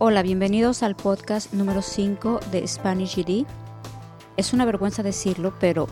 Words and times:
Hola, 0.00 0.22
bienvenidos 0.22 0.84
al 0.84 0.94
podcast 0.94 1.52
número 1.52 1.82
5 1.82 2.38
de 2.52 2.68
Spanish 2.68 3.16
GD. 3.16 3.44
Es 4.36 4.52
una 4.52 4.64
vergüenza 4.64 5.02
decirlo, 5.02 5.52
pero 5.58 5.88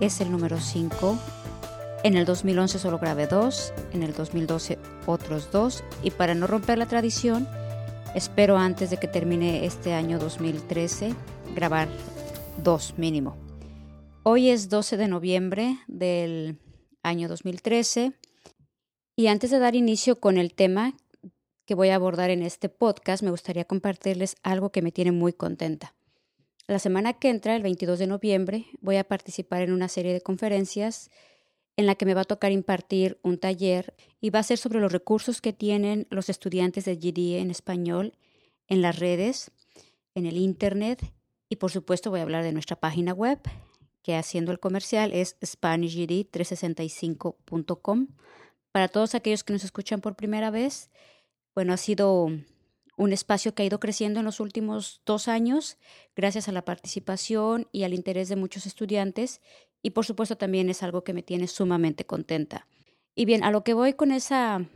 es 0.00 0.20
el 0.20 0.30
número 0.30 0.60
5. 0.60 1.18
En 2.04 2.18
el 2.18 2.26
2011 2.26 2.78
solo 2.78 2.98
grabé 2.98 3.26
dos, 3.26 3.72
en 3.94 4.02
el 4.02 4.12
2012 4.12 4.78
otros 5.06 5.50
dos, 5.50 5.82
y 6.02 6.10
para 6.10 6.34
no 6.34 6.46
romper 6.46 6.76
la 6.76 6.84
tradición, 6.84 7.48
espero 8.14 8.58
antes 8.58 8.90
de 8.90 8.98
que 8.98 9.08
termine 9.08 9.64
este 9.64 9.94
año 9.94 10.18
2013 10.18 11.14
grabar 11.54 11.88
dos 12.62 12.98
mínimo. 12.98 13.34
Hoy 14.24 14.50
es 14.50 14.68
12 14.68 14.98
de 14.98 15.08
noviembre 15.08 15.78
del 15.86 16.58
año 17.02 17.28
2013 17.28 18.12
y 19.16 19.28
antes 19.28 19.50
de 19.50 19.58
dar 19.58 19.74
inicio 19.74 20.20
con 20.20 20.36
el 20.36 20.52
tema 20.52 20.92
que 21.68 21.74
voy 21.74 21.90
a 21.90 21.96
abordar 21.96 22.30
en 22.30 22.42
este 22.42 22.70
podcast, 22.70 23.22
me 23.22 23.30
gustaría 23.30 23.66
compartirles 23.66 24.36
algo 24.42 24.72
que 24.72 24.80
me 24.80 24.90
tiene 24.90 25.12
muy 25.12 25.34
contenta. 25.34 25.94
La 26.66 26.78
semana 26.78 27.12
que 27.12 27.28
entra, 27.28 27.54
el 27.54 27.62
22 27.62 27.98
de 27.98 28.06
noviembre, 28.06 28.64
voy 28.80 28.96
a 28.96 29.04
participar 29.04 29.60
en 29.60 29.72
una 29.72 29.88
serie 29.88 30.14
de 30.14 30.22
conferencias 30.22 31.10
en 31.76 31.84
la 31.84 31.94
que 31.94 32.06
me 32.06 32.14
va 32.14 32.22
a 32.22 32.24
tocar 32.24 32.52
impartir 32.52 33.20
un 33.22 33.36
taller 33.36 33.94
y 34.18 34.30
va 34.30 34.38
a 34.38 34.44
ser 34.44 34.56
sobre 34.56 34.80
los 34.80 34.90
recursos 34.90 35.42
que 35.42 35.52
tienen 35.52 36.06
los 36.08 36.30
estudiantes 36.30 36.86
de 36.86 36.96
GD 36.96 37.38
en 37.38 37.50
español 37.50 38.14
en 38.66 38.80
las 38.80 38.98
redes, 38.98 39.50
en 40.14 40.24
el 40.24 40.38
Internet 40.38 41.12
y 41.50 41.56
por 41.56 41.70
supuesto 41.70 42.08
voy 42.08 42.20
a 42.20 42.22
hablar 42.22 42.44
de 42.44 42.52
nuestra 42.52 42.76
página 42.76 43.12
web 43.12 43.40
que 44.02 44.16
haciendo 44.16 44.52
el 44.52 44.58
comercial 44.58 45.12
es 45.12 45.38
SpanishGD365.com. 45.40 48.08
Para 48.72 48.88
todos 48.88 49.14
aquellos 49.14 49.44
que 49.44 49.52
nos 49.52 49.64
escuchan 49.64 50.00
por 50.00 50.16
primera 50.16 50.50
vez, 50.50 50.88
bueno, 51.54 51.72
ha 51.72 51.76
sido 51.76 52.28
un 52.96 53.12
espacio 53.12 53.54
que 53.54 53.62
ha 53.62 53.66
ido 53.66 53.80
creciendo 53.80 54.20
en 54.20 54.26
los 54.26 54.40
últimos 54.40 55.02
dos 55.06 55.28
años 55.28 55.78
gracias 56.16 56.48
a 56.48 56.52
la 56.52 56.64
participación 56.64 57.68
y 57.72 57.84
al 57.84 57.94
interés 57.94 58.28
de 58.28 58.36
muchos 58.36 58.66
estudiantes 58.66 59.40
y 59.82 59.90
por 59.90 60.04
supuesto 60.04 60.36
también 60.36 60.68
es 60.68 60.82
algo 60.82 61.04
que 61.04 61.12
me 61.12 61.22
tiene 61.22 61.46
sumamente 61.46 62.04
contenta. 62.04 62.66
Y 63.14 63.24
bien, 63.24 63.44
a 63.44 63.50
lo 63.50 63.64
que 63.64 63.74
voy 63.74 63.94
con 63.94 64.12
esa 64.12 64.66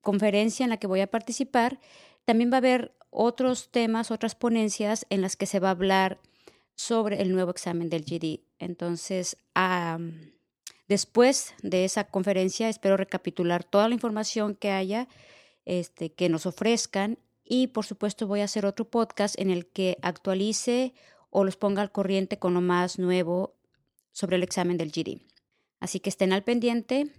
conferencia 0.00 0.64
en 0.64 0.70
la 0.70 0.78
que 0.78 0.86
voy 0.86 1.00
a 1.00 1.10
participar, 1.10 1.80
también 2.24 2.50
va 2.50 2.56
a 2.56 2.58
haber 2.58 2.96
otros 3.10 3.70
temas, 3.70 4.10
otras 4.10 4.34
ponencias 4.34 5.06
en 5.10 5.20
las 5.20 5.36
que 5.36 5.46
se 5.46 5.60
va 5.60 5.68
a 5.68 5.72
hablar 5.72 6.20
sobre 6.74 7.22
el 7.22 7.32
nuevo 7.32 7.50
examen 7.50 7.88
del 7.88 8.04
GD. 8.04 8.40
Entonces, 8.58 9.36
después 10.88 11.54
de 11.62 11.84
esa 11.84 12.04
conferencia, 12.04 12.68
espero 12.68 12.96
recapitular 12.96 13.64
toda 13.64 13.88
la 13.88 13.94
información 13.94 14.54
que 14.54 14.70
haya, 14.70 15.08
este, 15.66 16.12
que 16.12 16.28
nos 16.28 16.46
ofrezcan 16.46 17.18
y, 17.44 17.68
por 17.68 17.84
supuesto, 17.84 18.26
voy 18.26 18.40
a 18.40 18.44
hacer 18.44 18.64
otro 18.64 18.88
podcast 18.88 19.38
en 19.38 19.50
el 19.50 19.66
que 19.66 19.98
actualice 20.02 20.94
o 21.30 21.44
los 21.44 21.56
ponga 21.56 21.82
al 21.82 21.92
corriente 21.92 22.38
con 22.38 22.54
lo 22.54 22.60
más 22.60 22.98
nuevo 22.98 23.54
sobre 24.12 24.36
el 24.36 24.42
examen 24.42 24.78
del 24.78 24.90
GD. 24.90 25.20
Así 25.80 26.00
que 26.00 26.08
estén 26.08 26.32
al 26.32 26.42
pendiente. 26.42 27.12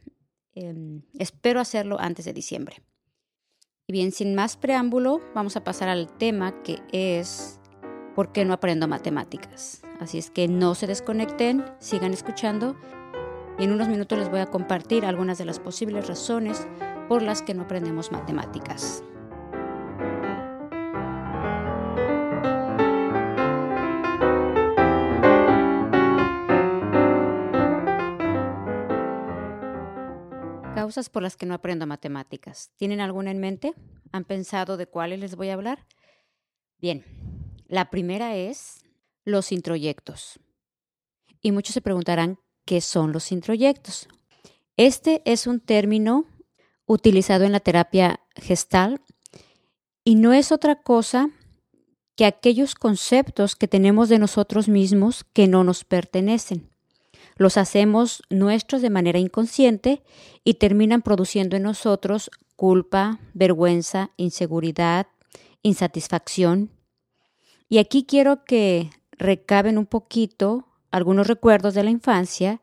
Em, 0.56 1.04
espero 1.20 1.60
hacerlo 1.60 1.98
antes 2.00 2.26
de 2.26 2.34
diciembre. 2.34 2.82
Y 3.86 3.94
bien, 3.94 4.12
sin 4.12 4.34
más 4.34 4.58
preámbulo, 4.58 5.22
vamos 5.36 5.56
a 5.56 5.64
pasar 5.64 5.88
al 5.88 6.12
tema 6.18 6.64
que 6.64 6.80
es 6.92 7.60
¿por 8.16 8.32
qué 8.32 8.44
no 8.44 8.54
aprendo 8.54 8.88
matemáticas? 8.88 9.84
Así 10.00 10.18
es 10.18 10.32
que 10.32 10.48
no 10.48 10.74
se 10.74 10.88
desconecten, 10.88 11.64
sigan 11.80 12.14
escuchando 12.14 12.76
y 13.60 13.64
en 13.64 13.72
unos 13.72 13.88
minutos 13.88 14.18
les 14.18 14.30
voy 14.30 14.40
a 14.40 14.48
compartir 14.48 15.06
algunas 15.06 15.38
de 15.38 15.46
las 15.46 15.60
posibles 15.60 16.08
razones 16.08 16.68
por 17.08 17.22
las 17.22 17.42
que 17.42 17.54
no 17.54 17.64
aprendemos 17.64 18.12
matemáticas. 18.12 19.04
Causas 30.76 31.10
por 31.10 31.24
las 31.24 31.36
que 31.36 31.46
no 31.46 31.54
aprendo 31.54 31.88
matemáticas. 31.88 32.72
¿Tienen 32.78 33.02
alguna 33.02 33.32
en 33.32 33.40
mente? 33.40 33.74
¿Han 34.12 34.24
pensado 34.24 34.78
de 34.78 34.88
cuáles 34.88 35.20
les 35.20 35.36
voy 35.36 35.50
a 35.50 35.54
hablar? 35.54 35.86
Bien, 36.80 37.04
la 37.68 37.90
primera 37.90 38.36
es 38.36 38.86
los 39.26 39.52
introyectos. 39.52 40.40
Y 41.42 41.52
muchos 41.52 41.74
se 41.74 41.82
preguntarán 41.82 42.40
qué 42.66 42.82
son 42.82 43.12
los 43.12 43.32
introyectos. 43.32 44.08
Este 44.78 45.22
es 45.26 45.48
un 45.48 45.60
término 45.60 46.26
utilizado 46.88 47.44
en 47.44 47.52
la 47.52 47.60
terapia 47.60 48.22
gestal 48.36 49.02
y 50.04 50.16
no 50.16 50.34
es 50.34 50.52
otra 50.52 50.82
cosa 50.82 51.30
que 52.16 52.26
aquellos 52.26 52.74
conceptos 52.74 53.56
que 53.56 53.68
tenemos 53.68 54.10
de 54.10 54.18
nosotros 54.18 54.68
mismos 54.68 55.24
que 55.34 55.48
no 55.48 55.64
nos 55.64 55.84
pertenecen. 55.84 56.70
Los 57.36 57.58
hacemos 57.58 58.24
nuestros 58.32 58.82
de 58.82 58.90
manera 58.90 59.20
inconsciente 59.20 60.02
y 60.44 60.56
terminan 60.56 61.04
produciendo 61.04 61.56
en 61.56 61.64
nosotros 61.64 62.32
culpa, 62.56 63.20
vergüenza, 63.36 64.10
inseguridad, 64.18 65.06
insatisfacción, 65.62 66.72
y 67.70 67.80
aquí 67.80 68.06
quiero 68.06 68.46
que 68.46 68.90
recaben 69.12 69.78
un 69.78 69.86
poquito 69.86 70.68
algunos 70.90 71.28
recuerdos 71.28 71.74
de 71.74 71.84
la 71.84 71.90
infancia 71.90 72.62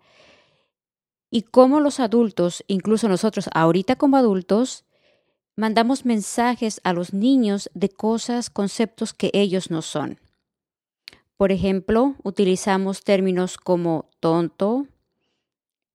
y 1.34 1.42
cómo 1.42 1.80
los 1.80 1.98
adultos, 1.98 2.62
incluso 2.68 3.08
nosotros 3.08 3.50
ahorita 3.52 3.96
como 3.96 4.16
adultos, 4.16 4.84
mandamos 5.56 6.04
mensajes 6.04 6.80
a 6.84 6.92
los 6.92 7.12
niños 7.12 7.68
de 7.74 7.88
cosas, 7.88 8.50
conceptos 8.50 9.12
que 9.14 9.32
ellos 9.34 9.68
no 9.68 9.82
son. 9.82 10.20
Por 11.36 11.50
ejemplo, 11.50 12.14
utilizamos 12.22 13.02
términos 13.02 13.56
como 13.56 14.08
tonto, 14.20 14.86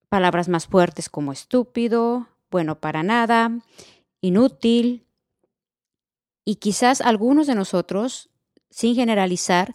palabras 0.10 0.50
más 0.50 0.68
fuertes 0.68 1.08
como 1.08 1.32
estúpido, 1.32 2.28
bueno 2.52 2.82
para 2.82 3.02
nada, 3.02 3.60
inútil, 4.20 5.06
y 6.44 6.56
quizás 6.56 7.00
algunos 7.00 7.48
de 7.48 7.56
nosotros 7.56 8.30
sin 8.70 8.94
generalizar, 8.94 9.74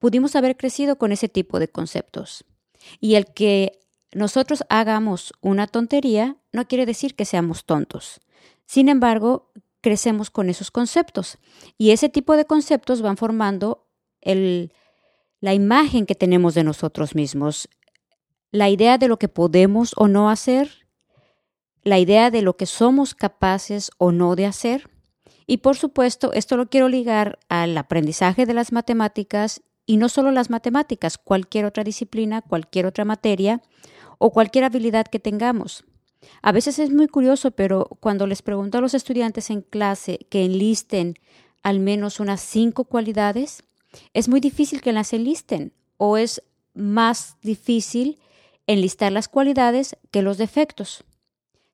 pudimos 0.00 0.34
haber 0.34 0.56
crecido 0.56 0.98
con 0.98 1.12
ese 1.12 1.28
tipo 1.28 1.60
de 1.60 1.68
conceptos. 1.68 2.44
Y 2.98 3.14
el 3.14 3.26
que 3.26 3.78
nosotros 4.14 4.64
hagamos 4.68 5.32
una 5.40 5.66
tontería 5.66 6.36
no 6.52 6.66
quiere 6.66 6.86
decir 6.86 7.14
que 7.14 7.24
seamos 7.24 7.64
tontos. 7.64 8.20
Sin 8.66 8.88
embargo, 8.88 9.50
crecemos 9.80 10.30
con 10.30 10.48
esos 10.48 10.70
conceptos. 10.70 11.38
Y 11.76 11.90
ese 11.90 12.08
tipo 12.08 12.36
de 12.36 12.46
conceptos 12.46 13.02
van 13.02 13.16
formando 13.16 13.86
la 14.22 15.52
imagen 15.54 16.06
que 16.06 16.14
tenemos 16.14 16.54
de 16.54 16.64
nosotros 16.64 17.14
mismos, 17.14 17.68
la 18.50 18.70
idea 18.70 18.96
de 18.96 19.08
lo 19.08 19.18
que 19.18 19.28
podemos 19.28 19.92
o 19.96 20.08
no 20.08 20.30
hacer, 20.30 20.86
la 21.82 21.98
idea 21.98 22.30
de 22.30 22.40
lo 22.40 22.56
que 22.56 22.66
somos 22.66 23.14
capaces 23.14 23.90
o 23.98 24.12
no 24.12 24.36
de 24.36 24.46
hacer. 24.46 24.88
Y 25.46 25.58
por 25.58 25.76
supuesto, 25.76 26.32
esto 26.32 26.56
lo 26.56 26.70
quiero 26.70 26.88
ligar 26.88 27.38
al 27.50 27.76
aprendizaje 27.76 28.46
de 28.46 28.54
las 28.54 28.72
matemáticas 28.72 29.60
y 29.84 29.98
no 29.98 30.08
solo 30.08 30.30
las 30.30 30.48
matemáticas, 30.48 31.18
cualquier 31.18 31.66
otra 31.66 31.84
disciplina, 31.84 32.40
cualquier 32.40 32.86
otra 32.86 33.04
materia 33.04 33.60
o 34.18 34.30
cualquier 34.32 34.64
habilidad 34.64 35.06
que 35.06 35.20
tengamos. 35.20 35.84
A 36.42 36.52
veces 36.52 36.78
es 36.78 36.90
muy 36.90 37.08
curioso, 37.08 37.50
pero 37.50 37.88
cuando 38.00 38.26
les 38.26 38.42
pregunto 38.42 38.78
a 38.78 38.80
los 38.80 38.94
estudiantes 38.94 39.50
en 39.50 39.62
clase 39.62 40.26
que 40.30 40.44
enlisten 40.44 41.14
al 41.62 41.80
menos 41.80 42.20
unas 42.20 42.40
cinco 42.40 42.84
cualidades, 42.84 43.62
es 44.12 44.28
muy 44.28 44.40
difícil 44.40 44.80
que 44.80 44.92
las 44.92 45.12
enlisten 45.12 45.72
o 45.96 46.16
es 46.16 46.42
más 46.74 47.36
difícil 47.42 48.18
enlistar 48.66 49.12
las 49.12 49.28
cualidades 49.28 49.96
que 50.10 50.22
los 50.22 50.38
defectos. 50.38 51.04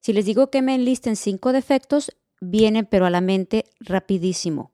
Si 0.00 0.12
les 0.12 0.24
digo 0.24 0.50
que 0.50 0.62
me 0.62 0.74
enlisten 0.74 1.16
cinco 1.16 1.52
defectos, 1.52 2.12
vienen 2.40 2.86
pero 2.86 3.06
a 3.06 3.10
la 3.10 3.20
mente 3.20 3.66
rapidísimo. 3.80 4.72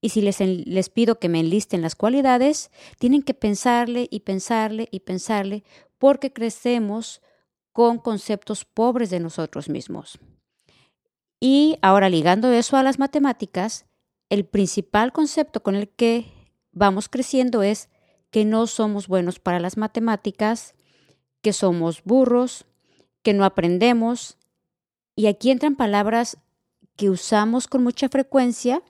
Y 0.00 0.10
si 0.10 0.20
les, 0.20 0.40
les 0.40 0.88
pido 0.90 1.18
que 1.18 1.28
me 1.28 1.40
enlisten 1.40 1.82
las 1.82 1.96
cualidades, 1.96 2.70
tienen 2.98 3.22
que 3.22 3.34
pensarle 3.34 4.06
y 4.10 4.20
pensarle 4.20 4.88
y 4.90 5.00
pensarle 5.00 5.64
porque 5.98 6.32
crecemos 6.32 7.20
con 7.72 7.98
conceptos 7.98 8.64
pobres 8.64 9.10
de 9.10 9.20
nosotros 9.20 9.68
mismos. 9.68 10.18
Y 11.40 11.78
ahora 11.82 12.08
ligando 12.08 12.50
eso 12.50 12.76
a 12.76 12.82
las 12.82 12.98
matemáticas, 12.98 13.86
el 14.28 14.44
principal 14.44 15.12
concepto 15.12 15.62
con 15.62 15.74
el 15.74 15.88
que 15.88 16.26
vamos 16.72 17.08
creciendo 17.08 17.62
es 17.62 17.88
que 18.30 18.44
no 18.44 18.66
somos 18.66 19.08
buenos 19.08 19.38
para 19.38 19.60
las 19.60 19.76
matemáticas, 19.76 20.74
que 21.40 21.52
somos 21.52 22.02
burros, 22.04 22.66
que 23.22 23.32
no 23.32 23.44
aprendemos. 23.44 24.36
Y 25.16 25.26
aquí 25.26 25.50
entran 25.50 25.76
palabras 25.76 26.38
que 26.96 27.10
usamos 27.10 27.68
con 27.68 27.82
mucha 27.82 28.08
frecuencia, 28.08 28.82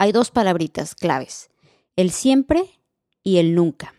hay 0.00 0.12
dos 0.12 0.30
palabritas 0.30 0.94
claves, 0.94 1.50
el 1.94 2.10
siempre 2.10 2.64
y 3.22 3.36
el 3.36 3.54
nunca. 3.54 3.92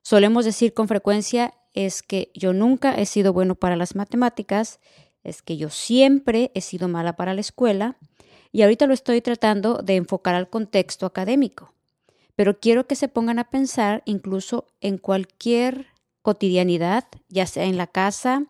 Solemos 0.00 0.46
decir 0.46 0.72
con 0.72 0.88
frecuencia 0.88 1.52
es 1.74 2.02
que 2.02 2.30
yo 2.34 2.54
nunca 2.54 2.94
he 2.94 3.04
sido 3.04 3.34
bueno 3.34 3.56
para 3.56 3.76
las 3.76 3.94
matemáticas, 3.94 4.80
es 5.22 5.42
que 5.42 5.58
yo 5.58 5.68
siempre 5.68 6.50
he 6.54 6.62
sido 6.62 6.88
mala 6.88 7.14
para 7.14 7.34
la 7.34 7.42
escuela, 7.42 7.98
Y 8.52 8.62
ahorita 8.62 8.86
lo 8.86 8.94
estoy 8.94 9.20
tratando 9.20 9.82
de 9.82 9.96
enfocar 9.96 10.34
al 10.34 10.48
contexto 10.48 11.04
académico, 11.04 11.74
pero 12.34 12.58
quiero 12.58 12.86
que 12.86 12.96
se 12.96 13.08
pongan 13.08 13.38
a 13.38 13.50
pensar 13.50 14.02
incluso 14.06 14.66
en 14.80 14.96
cualquier 14.96 15.88
cotidianidad, 16.22 17.04
ya 17.28 17.46
sea 17.46 17.64
en 17.64 17.76
la 17.76 17.86
casa, 17.86 18.46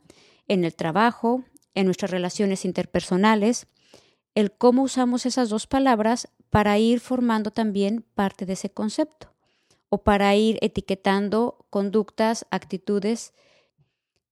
en 0.47 0.65
el 0.65 0.77
trabajo, 0.77 1.43
en 1.75 1.87
nuestras 1.87 2.13
relaciones 2.13 2.65
interpersonales, 2.65 3.67
el 4.37 4.53
cómo 4.53 4.83
usamos 4.83 5.27
esas 5.27 5.49
dos 5.49 5.67
palabras 5.67 6.29
para 6.57 6.79
ir 6.79 7.01
formando 7.01 7.51
también 7.51 8.03
parte 8.15 8.47
de 8.47 8.55
ese 8.55 8.71
concepto 8.71 9.31
o 9.91 10.05
para 10.05 10.35
ir 10.37 10.59
etiquetando 10.63 11.67
conductas, 11.69 12.47
actitudes 12.51 13.35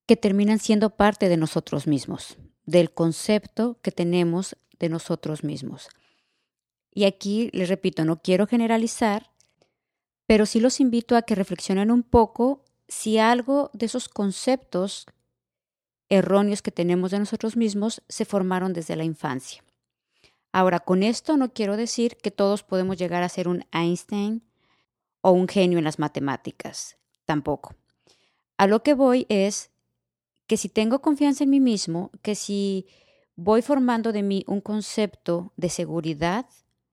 que 0.07 0.17
terminan 0.17 0.59
siendo 0.59 0.89
parte 0.89 1.29
de 1.29 1.37
nosotros 1.37 1.87
mismos, 1.87 2.39
del 2.65 2.95
concepto 2.95 3.79
que 3.83 3.93
tenemos 3.93 4.57
de 4.79 4.89
nosotros 4.89 5.45
mismos. 5.45 5.91
Y 6.95 7.05
aquí 7.05 7.51
les 7.53 7.69
repito, 7.69 8.07
no 8.07 8.23
quiero 8.23 8.47
generalizar, 8.47 9.31
pero 10.27 10.47
sí 10.47 10.61
los 10.61 10.81
invito 10.81 11.17
a 11.17 11.23
que 11.23 11.35
reflexionen 11.35 11.91
un 11.91 12.03
poco 12.03 12.65
si 12.89 13.19
algo 13.19 13.69
de 13.75 13.85
esos 13.85 14.09
conceptos 14.09 15.05
erróneos 16.09 16.63
que 16.63 16.73
tenemos 16.73 17.11
de 17.11 17.19
nosotros 17.19 17.55
mismos 17.59 18.01
se 18.09 18.25
formaron 18.25 18.73
desde 18.73 18.97
la 18.97 19.05
infancia. 19.05 19.64
Ahora, 20.55 20.79
con 20.79 21.03
esto 21.03 21.37
no 21.37 21.53
quiero 21.53 21.77
decir 21.77 22.17
que 22.17 22.31
todos 22.31 22.63
podemos 22.63 22.97
llegar 22.97 23.25
a 23.25 23.29
ser 23.29 23.49
un 23.49 23.67
Einstein 23.73 24.41
o 25.21 25.33
un 25.33 25.49
genio 25.49 25.79
en 25.79 25.85
las 25.85 25.99
matemáticas, 25.99 26.97
tampoco. 27.25 27.75
A 28.57 28.69
lo 28.69 28.85
que 28.85 28.95
voy 28.95 29.27
es 29.29 29.73
que 30.47 30.57
si 30.57 30.69
tengo 30.69 31.03
confianza 31.03 31.43
en 31.43 31.51
mí 31.51 31.59
mismo, 31.59 32.13
que 32.23 32.37
si 32.37 32.87
voy 33.35 33.63
formando 33.63 34.13
de 34.13 34.23
mí 34.23 34.45
un 34.47 34.61
concepto 34.61 35.53
de 35.57 35.71
seguridad, 35.71 36.47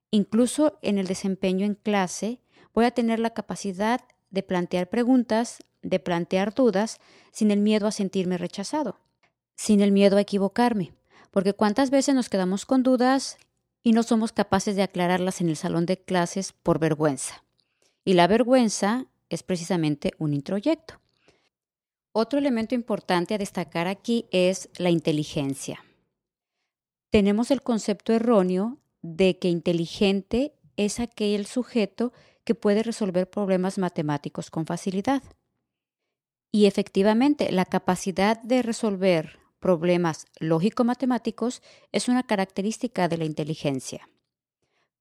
incluso 0.10 0.80
en 0.82 0.98
el 0.98 1.06
desempeño 1.06 1.64
en 1.64 1.76
clase, 1.76 2.42
voy 2.74 2.86
a 2.86 2.92
tener 2.92 3.20
la 3.20 3.30
capacidad 3.30 4.02
de 4.32 4.42
plantear 4.42 4.90
preguntas, 4.90 5.60
de 5.84 6.00
plantear 6.00 6.56
dudas, 6.56 7.00
sin 7.32 7.52
el 7.52 7.60
miedo 7.60 7.86
a 7.86 7.92
sentirme 7.92 8.40
rechazado, 8.40 8.98
sin 9.54 9.82
el 9.82 9.92
miedo 9.92 10.18
a 10.18 10.22
equivocarme, 10.22 10.96
porque 11.30 11.54
cuántas 11.54 11.92
veces 11.92 12.16
nos 12.16 12.28
quedamos 12.28 12.66
con 12.66 12.82
dudas 12.82 13.38
y 13.84 13.94
no 13.94 14.04
somos 14.04 14.32
capaces 14.32 14.76
de 14.76 14.84
aclararlas 14.84 15.42
en 15.42 15.50
el 15.50 15.56
salón 15.56 15.86
de 15.86 15.98
clases 15.98 16.54
por 16.54 16.80
vergüenza. 16.80 17.44
Y 18.06 18.14
la 18.14 18.28
vergüenza 18.28 19.08
es 19.30 19.44
precisamente 19.44 20.14
un 20.18 20.34
introyecto. 20.34 21.00
Otro 22.14 22.40
elemento 22.40 22.76
importante 22.76 23.34
a 23.34 23.38
destacar 23.38 23.88
aquí 23.88 24.26
es 24.32 24.70
la 24.78 24.90
inteligencia. 24.90 25.84
Tenemos 27.10 27.52
el 27.52 27.62
concepto 27.62 28.14
erróneo 28.14 28.78
de 29.02 29.40
que 29.40 29.50
inteligente 29.50 30.54
es 30.78 31.00
aquel 31.00 31.46
sujeto 31.46 32.12
que 32.44 32.56
puede 32.56 32.84
resolver 32.84 33.30
problemas 33.30 33.78
matemáticos 33.78 34.50
con 34.50 34.66
facilidad. 34.66 35.24
Y 36.52 36.66
efectivamente, 36.66 37.52
la 37.52 37.66
capacidad 37.66 38.42
de 38.42 38.62
resolver 38.62 39.41
problemas 39.62 40.26
lógico-matemáticos 40.42 41.62
es 41.94 42.10
una 42.10 42.24
característica 42.24 43.08
de 43.08 43.18
la 43.18 43.24
inteligencia, 43.24 44.10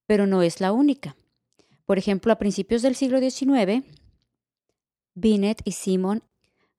pero 0.06 0.28
no 0.28 0.42
es 0.42 0.60
la 0.60 0.70
única. 0.70 1.16
Por 1.86 1.98
ejemplo, 1.98 2.32
a 2.32 2.38
principios 2.38 2.82
del 2.82 2.94
siglo 2.94 3.18
XIX, 3.18 3.84
Binet 5.14 5.62
y 5.64 5.72
Simon 5.72 6.22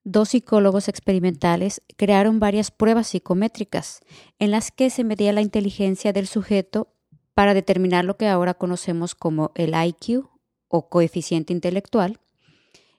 dos 0.04 0.30
psicólogos 0.30 0.88
experimentales 0.88 1.82
crearon 1.96 2.40
varias 2.40 2.72
pruebas 2.72 3.08
psicométricas 3.08 4.02
en 4.40 4.52
las 4.52 4.72
que 4.72 4.90
se 4.90 5.04
medía 5.04 5.34
la 5.34 5.42
inteligencia 5.42 6.14
del 6.14 6.28
sujeto 6.28 6.94
para 7.34 7.54
determinar 7.54 8.06
lo 8.06 8.18
que 8.18 8.28
ahora 8.28 8.54
conocemos 8.54 9.16
como 9.16 9.52
el 9.56 9.74
IQ 9.76 10.28
o 10.68 10.90
coeficiente 10.90 11.54
intelectual. 11.54 12.20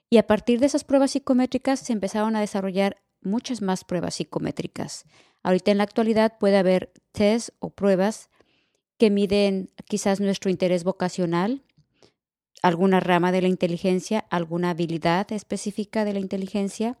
Y 0.09 0.17
a 0.17 0.27
partir 0.27 0.59
de 0.59 0.67
esas 0.67 0.83
pruebas 0.83 1.11
psicométricas 1.11 1.79
se 1.79 1.93
empezaron 1.93 2.35
a 2.35 2.41
desarrollar 2.41 3.02
muchas 3.25 3.61
más 3.61 3.83
pruebas 3.83 4.15
psicométricas. 4.15 5.05
Ahorita 5.43 5.71
en 5.71 5.77
la 5.77 5.83
actualidad 5.83 6.37
puede 6.39 6.57
haber 6.57 6.91
test 7.11 7.49
o 7.59 7.69
pruebas 7.69 8.29
que 8.97 9.09
miden 9.09 9.69
quizás 9.85 10.19
nuestro 10.19 10.49
interés 10.49 10.83
vocacional, 10.83 11.63
alguna 12.61 12.99
rama 12.99 13.31
de 13.31 13.41
la 13.41 13.49
inteligencia, 13.49 14.25
alguna 14.29 14.69
habilidad 14.69 15.31
específica 15.31 16.05
de 16.05 16.13
la 16.13 16.19
inteligencia, 16.19 16.97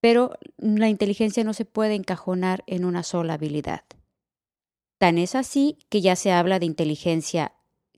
pero 0.00 0.32
la 0.58 0.90
inteligencia 0.90 1.44
no 1.44 1.54
se 1.54 1.64
puede 1.64 1.94
encajonar 1.94 2.62
en 2.66 2.84
una 2.84 3.02
sola 3.02 3.34
habilidad. 3.34 3.84
Tan 4.98 5.18
es 5.18 5.34
así 5.34 5.78
que 5.88 6.02
ya 6.02 6.16
se 6.16 6.32
habla 6.32 6.58
de 6.58 6.66
inteligencia 6.66 7.52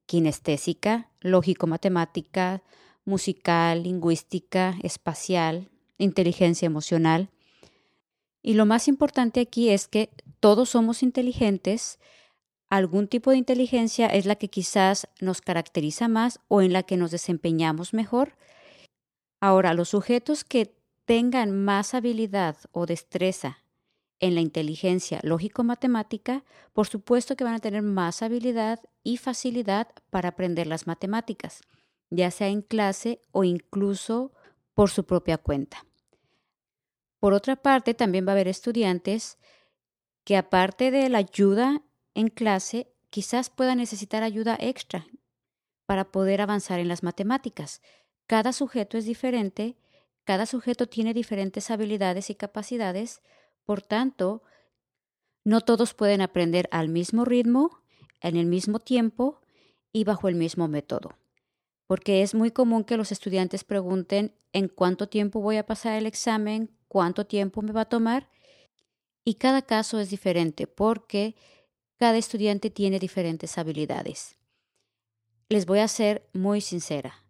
kinestésica, 0.06 1.10
lógico-matemática, 1.20 2.62
musical, 3.04 3.82
lingüística, 3.82 4.76
espacial, 4.82 5.69
inteligencia 5.98 6.66
emocional. 6.66 7.31
Y 8.46 8.54
lo 8.54 8.64
más 8.64 8.87
importante 8.87 9.40
aquí 9.40 9.70
es 9.70 9.88
que 9.88 10.08
todos 10.38 10.69
somos 10.69 11.02
inteligentes, 11.02 11.98
algún 12.70 13.08
tipo 13.08 13.32
de 13.32 13.38
inteligencia 13.38 14.06
es 14.06 14.25
la 14.25 14.37
que 14.37 14.50
quizás 14.50 15.08
nos 15.20 15.40
caracteriza 15.40 16.06
más 16.06 16.38
o 16.46 16.62
en 16.62 16.72
la 16.72 16.84
que 16.84 16.96
nos 16.96 17.10
desempeñamos 17.10 17.93
mejor. 17.93 18.37
Ahora, 19.40 19.75
los 19.75 19.88
sujetos 19.88 20.44
que 20.44 20.72
tengan 21.06 21.64
más 21.64 21.93
habilidad 21.93 22.56
o 22.70 22.87
destreza 22.87 23.64
en 24.20 24.37
la 24.37 24.43
inteligencia 24.43 25.19
lógico-matemática, 25.25 26.44
por 26.72 26.87
supuesto 26.87 27.34
que 27.34 27.43
van 27.43 27.54
a 27.54 27.58
tener 27.58 27.82
más 27.82 28.22
habilidad 28.22 28.78
y 29.02 29.16
facilidad 29.16 29.88
para 30.08 30.28
aprender 30.28 30.69
las 30.69 30.87
matemáticas, 30.87 31.62
ya 32.10 32.31
sea 32.31 32.46
en 32.46 32.62
clase 32.62 33.20
o 33.32 33.43
incluso 33.43 34.31
por 34.72 34.88
su 34.88 35.02
propia 35.02 35.37
cuenta. 35.37 35.84
Por 37.20 37.32
otra 37.32 37.56
parte, 37.56 37.94
también 37.94 38.26
va 38.26 38.30
a 38.30 38.34
haber 38.34 38.48
estudiantes 38.48 39.38
que 40.24 40.36
aparte 40.36 40.90
de 40.90 41.08
la 41.08 41.18
ayuda 41.18 41.82
en 42.14 42.28
clase 42.28 42.92
quizás 43.10 43.50
pueda 43.50 43.74
necesitar 43.74 44.22
ayuda 44.22 44.56
extra 44.60 45.06
para 45.86 46.10
poder 46.10 46.40
avanzar 46.40 46.80
en 46.80 46.88
las 46.88 47.02
matemáticas. 47.02 47.80
Cada 48.26 48.52
sujeto 48.52 48.98
es 48.98 49.04
diferente, 49.04 49.76
cada 50.24 50.46
sujeto 50.46 50.86
tiene 50.86 51.14
diferentes 51.14 51.70
habilidades 51.70 52.28
y 52.30 52.34
capacidades, 52.34 53.22
por 53.64 53.82
tanto, 53.82 54.42
no 55.44 55.60
todos 55.60 55.94
pueden 55.94 56.20
aprender 56.20 56.69
al 56.72 56.88
mismo 56.88 57.24
ritmo, 57.24 57.82
en 58.20 58.36
el 58.36 58.46
mismo 58.46 58.81
tiempo 58.81 59.41
y 59.93 60.05
bajo 60.05 60.29
el 60.29 60.34
mismo 60.34 60.67
método. 60.67 61.17
Porque 61.86 62.22
es 62.22 62.34
muy 62.34 62.50
común 62.50 62.82
que 62.82 62.96
los 62.96 63.12
estudiantes 63.12 63.62
pregunten 63.62 64.34
en 64.52 64.69
cuánto 64.69 65.08
tiempo 65.08 65.41
voy 65.41 65.56
a 65.56 65.67
pasar 65.67 65.96
el 65.96 66.06
examen, 66.06 66.75
cuánto 66.88 67.26
tiempo 67.26 67.62
me 67.62 67.72
va 67.72 67.82
a 67.82 67.88
tomar. 67.88 68.28
Y 69.24 69.34
cada 69.34 69.62
caso 69.62 69.98
es 69.98 70.10
diferente 70.10 70.66
porque 70.66 71.34
cada 71.98 72.16
estudiante 72.16 72.70
tiene 72.70 72.98
diferentes 72.98 73.58
habilidades. 73.58 74.36
Les 75.48 75.66
voy 75.66 75.81
a 75.81 75.88
ser 75.88 76.28
muy 76.32 76.60
sincera. 76.60 77.24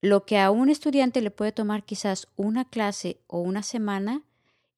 Lo 0.00 0.24
que 0.24 0.38
a 0.38 0.50
un 0.50 0.70
estudiante 0.70 1.20
le 1.20 1.30
puede 1.30 1.52
tomar 1.52 1.84
quizás 1.84 2.28
una 2.36 2.68
clase 2.68 3.20
o 3.26 3.40
una 3.40 3.62
semana 3.62 4.22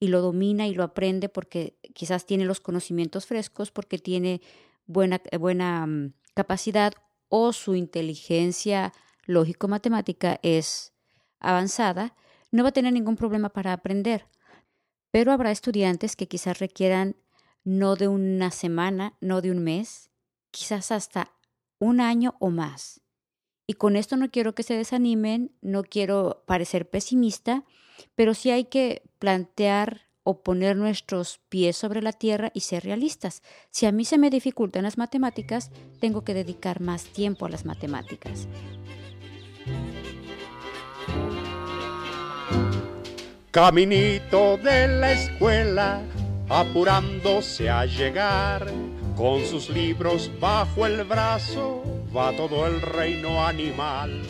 y 0.00 0.08
lo 0.08 0.20
domina 0.20 0.66
y 0.66 0.74
lo 0.74 0.82
aprende 0.82 1.28
porque 1.28 1.78
quizás 1.94 2.26
tiene 2.26 2.44
los 2.44 2.60
conocimientos 2.60 3.26
frescos, 3.26 3.70
porque 3.70 3.98
tiene 3.98 4.40
buena, 4.86 5.20
buena 5.38 5.86
mm, 5.86 6.14
capacidad 6.34 6.92
o 7.28 7.52
su 7.52 7.76
inteligencia 7.76 8.92
lógico-matemática 9.26 10.40
es 10.42 10.92
avanzada, 11.38 12.14
no 12.52 12.62
va 12.62 12.68
a 12.68 12.73
tener 12.73 12.92
ningún 12.92 13.16
problema 13.16 13.49
para 13.49 13.73
aprender. 13.73 14.26
Pero 15.11 15.32
habrá 15.32 15.50
estudiantes 15.50 16.14
que 16.14 16.28
quizás 16.28 16.61
requieran 16.61 17.16
no 17.64 17.97
de 17.97 18.09
una 18.09 18.50
semana, 18.50 19.16
no 19.21 19.40
de 19.40 19.50
un 19.50 19.59
mes, 19.64 20.11
quizás 20.50 20.92
hasta 20.92 21.32
un 21.78 22.00
año 22.00 22.37
o 22.38 22.50
más. 22.50 23.00
Y 23.66 23.75
con 23.75 23.97
esto 23.97 24.16
no 24.16 24.30
quiero 24.30 24.54
que 24.54 24.62
se 24.62 24.75
desanimen, 24.75 25.52
no 25.61 25.82
quiero 25.82 26.44
parecer 26.47 26.88
pesimista, 26.88 27.64
pero 28.14 28.35
sí 28.35 28.50
hay 28.50 28.64
que 28.64 29.02
plantear 29.18 30.09
o 30.25 30.42
poner 30.42 30.76
nuestros 30.76 31.40
pies 31.49 31.76
sobre 31.76 32.02
la 32.02 32.12
tierra 32.12 32.50
y 32.54 32.61
ser 32.61 32.85
realistas. 32.85 33.42
Si 33.71 33.87
a 33.87 33.92
mí 33.92 34.04
se 34.04 34.18
me 34.18 34.30
dificultan 34.30 34.85
las 34.85 34.99
matemáticas, 34.99 35.71
tengo 36.00 36.23
que 36.23 36.35
dedicar 36.35 36.80
más 36.80 37.04
tiempo 37.04 37.47
a 37.47 37.49
las 37.49 37.64
matemáticas. 37.64 38.47
Caminito 43.52 44.56
de 44.56 44.88
la 44.88 45.12
escuela 45.12 46.00
apurándose 46.49 47.68
a 47.68 47.85
llegar, 47.85 48.66
con 49.14 49.44
sus 49.44 49.68
libros 49.68 50.30
bajo 50.40 50.87
el 50.87 51.04
brazo, 51.04 51.82
va 52.16 52.35
todo 52.35 52.66
el 52.66 52.80
reino 52.80 53.47
animal. 53.47 54.23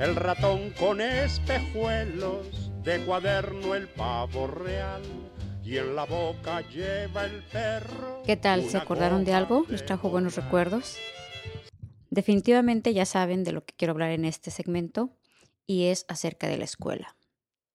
El 0.00 0.16
ratón 0.16 0.72
con 0.76 1.00
espejuelos, 1.00 2.72
de 2.82 2.98
cuaderno 3.04 3.76
el 3.76 3.86
pavo 3.86 4.48
real, 4.48 5.02
y 5.62 5.76
en 5.76 5.94
la 5.94 6.06
boca 6.06 6.60
lleva 6.62 7.26
el 7.26 7.44
perro. 7.44 8.24
¿Qué 8.26 8.36
tal? 8.36 8.68
¿Se 8.68 8.78
acordaron 8.78 9.24
de 9.24 9.32
algo? 9.32 9.64
¿Les 9.68 9.86
trajo 9.86 10.10
buenos 10.10 10.34
recuerdos? 10.34 10.96
Definitivamente 12.10 12.94
ya 12.94 13.06
saben 13.06 13.44
de 13.44 13.52
lo 13.52 13.64
que 13.64 13.74
quiero 13.76 13.92
hablar 13.92 14.10
en 14.10 14.24
este 14.24 14.50
segmento 14.50 15.16
y 15.68 15.84
es 15.84 16.04
acerca 16.08 16.48
de 16.48 16.58
la 16.58 16.64
escuela. 16.64 17.14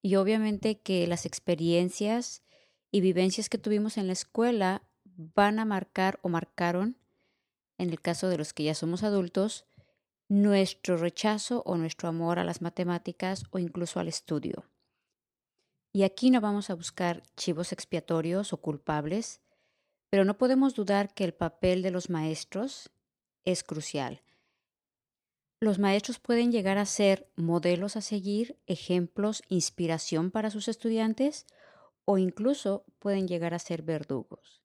Y 0.06 0.18
obviamente 0.18 0.80
que 0.80 1.08
las 1.08 1.26
experiencias 1.26 2.44
y 2.92 3.02
vivencias 3.02 3.50
que 3.50 3.58
tuvimos 3.58 3.98
en 3.98 4.06
la 4.06 4.14
escuela 4.14 4.84
van 5.04 5.58
a 5.58 5.66
marcar 5.66 6.20
o 6.22 6.30
marcaron, 6.30 7.00
en 7.80 7.90
el 7.90 8.00
caso 8.00 8.30
de 8.30 8.38
los 8.38 8.54
que 8.54 8.66
ya 8.66 8.76
somos 8.76 9.02
adultos, 9.02 9.66
nuestro 10.28 10.98
rechazo 10.98 11.64
o 11.66 11.76
nuestro 11.76 12.08
amor 12.08 12.38
a 12.38 12.44
las 12.44 12.62
matemáticas 12.62 13.46
o 13.50 13.58
incluso 13.58 14.00
al 14.00 14.08
estudio. 14.08 14.70
Y 15.92 16.04
aquí 16.04 16.30
no 16.30 16.40
vamos 16.40 16.70
a 16.70 16.76
buscar 16.76 17.24
chivos 17.36 17.72
expiatorios 17.72 18.54
o 18.54 18.58
culpables, 18.58 19.42
pero 20.12 20.24
no 20.24 20.38
podemos 20.38 20.76
dudar 20.76 21.16
que 21.16 21.24
el 21.24 21.34
papel 21.34 21.82
de 21.82 21.90
los 21.90 22.12
maestros 22.12 22.92
es 23.44 23.64
crucial. 23.64 24.22
Los 25.66 25.80
maestros 25.80 26.20
pueden 26.20 26.52
llegar 26.52 26.78
a 26.78 26.86
ser 26.86 27.28
modelos 27.36 27.96
a 27.96 28.02
seguir, 28.02 28.56
ejemplos, 28.68 29.42
inspiración 29.50 30.30
para 30.30 30.52
sus 30.52 30.68
estudiantes 30.68 31.48
o 32.06 32.20
incluso 32.20 32.86
pueden 33.00 33.28
llegar 33.28 33.56
a 33.56 33.58
ser 33.58 33.82
verdugos. 33.82 34.62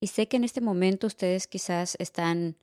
Y 0.00 0.08
sé 0.08 0.26
que 0.26 0.36
en 0.36 0.42
este 0.42 0.60
momento 0.60 1.06
ustedes 1.06 1.46
quizás 1.46 1.94
están 2.00 2.56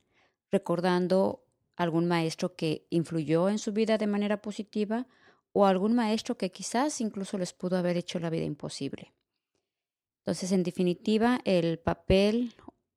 recordando 0.50 1.46
algún 1.76 2.06
maestro 2.06 2.56
que 2.56 2.86
influyó 2.90 3.48
en 3.48 3.58
su 3.58 3.72
vida 3.72 3.96
de 3.96 4.06
manera 4.06 4.42
positiva 4.42 5.06
o 5.54 5.64
algún 5.64 5.94
maestro 5.94 6.36
que 6.36 6.52
quizás 6.52 7.00
incluso 7.00 7.38
les 7.38 7.54
pudo 7.54 7.78
haber 7.78 7.96
hecho 7.96 8.18
la 8.18 8.28
vida 8.28 8.44
imposible. 8.44 9.14
Entonces, 10.18 10.52
en 10.52 10.62
definitiva, 10.62 11.40
el 11.46 11.78
papel 11.78 12.52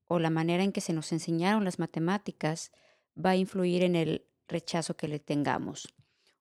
o 0.06 0.18
la 0.18 0.28
manera 0.28 0.62
en 0.62 0.72
que 0.72 0.82
se 0.82 0.92
nos 0.92 1.12
enseñaron 1.12 1.64
las 1.64 1.78
matemáticas 1.78 2.72
va 3.16 3.30
a 3.30 3.36
influir 3.36 3.84
en 3.84 3.96
el 3.96 4.26
rechazo 4.50 4.96
que 4.96 5.08
le 5.08 5.18
tengamos 5.18 5.88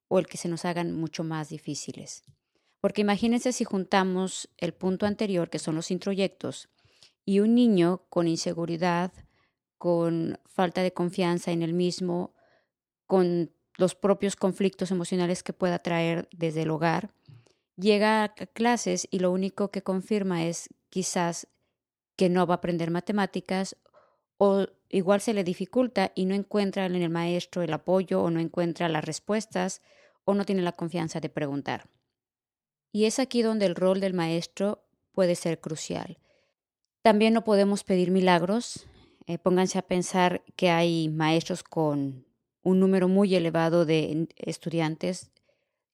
o 0.09 0.19
el 0.19 0.27
que 0.27 0.37
se 0.37 0.49
nos 0.49 0.65
hagan 0.65 0.91
mucho 0.91 1.23
más 1.23 1.49
difíciles. 1.49 2.23
Porque 2.81 3.01
imagínense 3.01 3.53
si 3.53 3.63
juntamos 3.63 4.49
el 4.57 4.73
punto 4.73 5.05
anterior, 5.05 5.49
que 5.49 5.59
son 5.59 5.75
los 5.75 5.91
introyectos, 5.91 6.69
y 7.25 7.39
un 7.39 7.55
niño 7.55 8.03
con 8.09 8.27
inseguridad, 8.27 9.13
con 9.77 10.39
falta 10.45 10.81
de 10.81 10.93
confianza 10.93 11.51
en 11.51 11.61
el 11.61 11.73
mismo, 11.73 12.33
con 13.05 13.51
los 13.77 13.95
propios 13.95 14.35
conflictos 14.35 14.91
emocionales 14.91 15.43
que 15.43 15.53
pueda 15.53 15.79
traer 15.79 16.27
desde 16.31 16.63
el 16.63 16.71
hogar, 16.71 17.13
llega 17.77 18.23
a 18.23 18.29
clases 18.33 19.07
y 19.09 19.19
lo 19.19 19.31
único 19.31 19.71
que 19.71 19.83
confirma 19.83 20.45
es 20.45 20.69
quizás 20.89 21.47
que 22.15 22.29
no 22.29 22.45
va 22.45 22.55
a 22.55 22.57
aprender 22.57 22.91
matemáticas 22.91 23.77
o 24.37 24.67
igual 24.89 25.21
se 25.21 25.33
le 25.33 25.43
dificulta 25.43 26.11
y 26.15 26.25
no 26.25 26.35
encuentra 26.35 26.85
en 26.85 26.95
el 26.95 27.09
maestro 27.09 27.61
el 27.61 27.73
apoyo 27.73 28.21
o 28.21 28.29
no 28.31 28.39
encuentra 28.39 28.89
las 28.89 29.05
respuestas 29.05 29.81
o 30.25 30.33
no 30.33 30.45
tiene 30.45 30.63
la 30.63 30.73
confianza 30.73 31.19
de 31.19 31.29
preguntar. 31.29 31.89
Y 32.91 33.05
es 33.05 33.19
aquí 33.19 33.41
donde 33.41 33.67
el 33.67 33.75
rol 33.75 33.99
del 33.99 34.13
maestro 34.13 34.83
puede 35.11 35.35
ser 35.35 35.59
crucial. 35.59 36.17
También 37.03 37.33
no 37.33 37.43
podemos 37.43 37.83
pedir 37.83 38.11
milagros, 38.11 38.87
eh, 39.27 39.37
pónganse 39.37 39.77
a 39.77 39.83
pensar 39.83 40.43
que 40.55 40.71
hay 40.71 41.07
maestros 41.07 41.63
con 41.63 42.25
un 42.63 42.79
número 42.79 43.07
muy 43.07 43.35
elevado 43.35 43.85
de 43.85 44.27
estudiantes. 44.37 45.31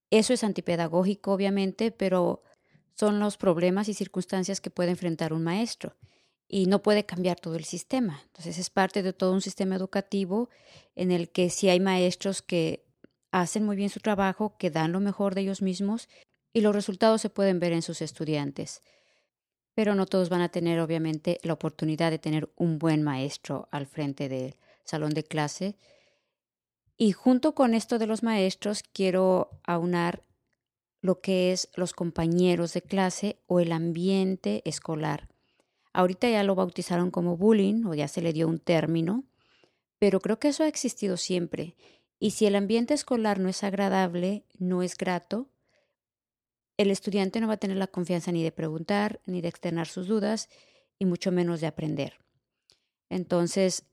Eso 0.10 0.34
es 0.34 0.44
antipedagógico, 0.44 1.34
obviamente, 1.34 1.92
pero 1.92 2.42
son 2.96 3.20
los 3.20 3.36
problemas 3.36 3.90
y 3.90 3.94
circunstancias 3.94 4.62
que 4.62 4.70
puede 4.70 4.92
enfrentar 4.92 5.34
un 5.34 5.44
maestro 5.44 5.96
y 6.48 6.68
no 6.68 6.82
puede 6.82 7.06
cambiar 7.06 7.40
todo 7.40 7.56
el 7.56 7.66
sistema. 7.66 8.22
Entonces 8.26 8.58
es 8.58 8.70
parte 8.70 9.04
de 9.04 9.14
todo 9.14 9.34
un 9.34 9.42
sistema 9.42 9.76
educativo 9.76 10.50
en 10.96 11.12
el 11.12 11.30
que 11.30 11.50
si 11.50 11.70
hay 11.70 11.80
maestros 11.80 12.42
que 12.42 12.86
hacen 13.32 13.66
muy 13.66 13.76
bien 13.76 13.90
su 13.90 14.00
trabajo, 14.00 14.56
que 14.58 14.72
dan 14.72 14.92
lo 14.92 15.00
mejor 15.00 15.36
de 15.36 15.42
ellos 15.42 15.62
mismos 15.62 16.08
y 16.54 16.62
los 16.62 16.74
resultados 16.74 17.22
se 17.22 17.30
pueden 17.30 17.60
ver 17.60 17.74
en 17.74 17.82
sus 17.82 18.02
estudiantes 18.02 18.82
pero 19.76 19.94
no 19.94 20.08
todos 20.08 20.30
van 20.30 20.42
a 20.42 20.50
tener 20.50 20.80
obviamente 20.80 21.40
la 21.44 21.54
oportunidad 21.54 22.10
de 22.10 22.18
tener 22.18 22.50
un 22.56 22.80
buen 22.80 23.04
maestro 23.04 23.68
al 23.72 23.86
frente 23.86 24.30
del 24.30 24.56
salón 24.86 25.14
de 25.14 25.24
clase. 25.24 25.76
Y 26.98 27.12
junto 27.12 27.54
con 27.54 27.74
esto 27.74 28.00
de 28.00 28.08
los 28.08 28.24
maestros, 28.24 28.84
quiero 28.84 29.60
aunar 29.66 30.24
lo 31.02 31.20
que 31.20 31.52
es 31.52 31.70
los 31.76 31.92
compañeros 31.92 32.74
de 32.74 32.82
clase 32.82 33.38
o 33.48 33.60
el 33.60 33.74
ambiente 33.74 34.62
escolar. 34.64 35.28
Ahorita 35.96 36.30
ya 36.30 36.44
lo 36.44 36.56
bautizaron 36.56 37.10
como 37.10 37.38
bullying 37.38 37.86
o 37.86 37.94
ya 37.94 38.10
se 38.10 38.22
le 38.22 38.34
dio 38.34 38.50
un 38.50 38.60
término, 38.60 39.24
pero 39.98 40.20
creo 40.20 40.40
que 40.40 40.50
eso 40.50 40.64
ha 40.64 40.68
existido 40.68 41.16
siempre. 41.16 41.78
Y 42.20 42.32
si 42.32 42.46
el 42.46 42.58
ambiente 42.58 42.94
escolar 42.94 43.40
no 43.40 43.48
es 43.48 43.64
agradable, 43.64 44.44
no 44.60 44.84
es 44.84 44.98
grato, 44.98 45.48
el 46.76 46.92
estudiante 46.92 47.40
no 47.40 47.48
va 47.48 47.54
a 47.54 47.64
tener 47.64 47.78
la 47.78 47.88
confianza 47.88 48.34
ni 48.34 48.44
de 48.44 48.52
preguntar, 48.52 49.22
ni 49.26 49.40
de 49.40 49.48
externar 49.48 49.88
sus 49.88 50.08
dudas, 50.08 50.50
y 51.00 51.06
mucho 51.06 51.32
menos 51.32 51.62
de 51.62 51.68
aprender. 51.68 52.20
Entonces, 53.10 53.86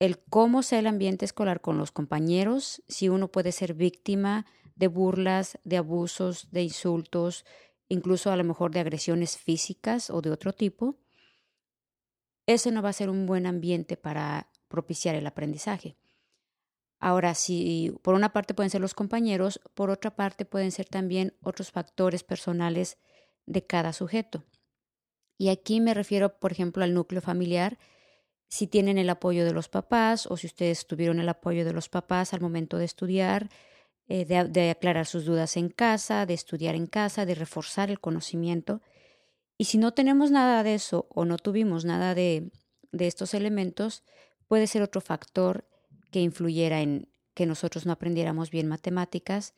el 0.00 0.18
cómo 0.18 0.64
sea 0.64 0.80
el 0.80 0.88
ambiente 0.88 1.24
escolar 1.24 1.60
con 1.60 1.78
los 1.78 1.92
compañeros, 1.92 2.82
si 2.88 3.08
uno 3.08 3.28
puede 3.28 3.52
ser 3.52 3.74
víctima 3.74 4.44
de 4.74 4.88
burlas, 4.88 5.60
de 5.62 5.76
abusos, 5.76 6.50
de 6.50 6.64
insultos, 6.64 7.44
incluso 7.88 8.32
a 8.32 8.36
lo 8.36 8.42
mejor 8.42 8.72
de 8.72 8.80
agresiones 8.80 9.36
físicas 9.36 10.10
o 10.10 10.20
de 10.20 10.32
otro 10.32 10.52
tipo, 10.52 10.98
ese 12.48 12.72
no 12.72 12.82
va 12.82 12.88
a 12.88 12.94
ser 12.94 13.10
un 13.10 13.26
buen 13.26 13.46
ambiente 13.46 13.96
para 13.96 14.48
propiciar 14.68 15.14
el 15.14 15.26
aprendizaje. 15.26 15.96
Ahora, 16.98 17.34
si 17.34 17.94
por 18.02 18.14
una 18.14 18.32
parte 18.32 18.54
pueden 18.54 18.70
ser 18.70 18.80
los 18.80 18.94
compañeros, 18.94 19.60
por 19.74 19.90
otra 19.90 20.16
parte 20.16 20.44
pueden 20.44 20.72
ser 20.72 20.86
también 20.86 21.36
otros 21.42 21.70
factores 21.70 22.24
personales 22.24 22.98
de 23.46 23.64
cada 23.64 23.92
sujeto. 23.92 24.44
Y 25.36 25.50
aquí 25.50 25.80
me 25.80 25.94
refiero, 25.94 26.40
por 26.40 26.50
ejemplo, 26.50 26.82
al 26.82 26.94
núcleo 26.94 27.20
familiar, 27.20 27.78
si 28.48 28.66
tienen 28.66 28.96
el 28.96 29.10
apoyo 29.10 29.44
de 29.44 29.52
los 29.52 29.68
papás 29.68 30.26
o 30.26 30.36
si 30.36 30.46
ustedes 30.46 30.86
tuvieron 30.86 31.20
el 31.20 31.28
apoyo 31.28 31.64
de 31.66 31.74
los 31.74 31.88
papás 31.88 32.32
al 32.32 32.40
momento 32.40 32.78
de 32.78 32.86
estudiar, 32.86 33.50
eh, 34.08 34.24
de, 34.24 34.70
aclarar 34.70 35.04
sus 35.04 35.26
dudas 35.26 35.58
en 35.58 35.68
casa, 35.68 36.24
de 36.24 36.32
estudiar 36.32 36.74
en 36.74 36.86
casa, 36.86 37.26
de 37.26 37.34
reforzar 37.34 37.90
el 37.90 38.00
conocimiento. 38.00 38.80
Y 39.58 39.64
si 39.64 39.76
no 39.76 39.92
tenemos 39.92 40.30
nada 40.30 40.62
de 40.62 40.74
eso 40.74 41.06
o 41.10 41.24
no 41.24 41.36
tuvimos 41.36 41.84
nada 41.84 42.14
de, 42.14 42.50
de 42.92 43.06
estos 43.08 43.34
elementos, 43.34 44.04
puede 44.46 44.68
ser 44.68 44.82
otro 44.82 45.00
factor 45.00 45.66
que 46.10 46.20
influyera 46.20 46.80
en 46.80 47.08
que 47.34 47.44
nosotros 47.44 47.84
no 47.84 47.92
aprendiéramos 47.92 48.50
bien 48.50 48.68
matemáticas. 48.68 49.54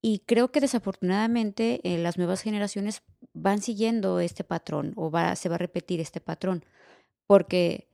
Y 0.00 0.20
creo 0.20 0.50
que 0.50 0.60
desafortunadamente 0.60 1.80
eh, 1.84 1.98
las 1.98 2.16
nuevas 2.16 2.42
generaciones 2.42 3.02
van 3.34 3.60
siguiendo 3.60 4.20
este 4.20 4.44
patrón 4.44 4.92
o 4.96 5.10
se 5.36 5.48
va 5.48 5.54
a 5.56 5.58
repetir 5.58 6.00
este 6.00 6.20
patrón, 6.20 6.64
porque 7.26 7.88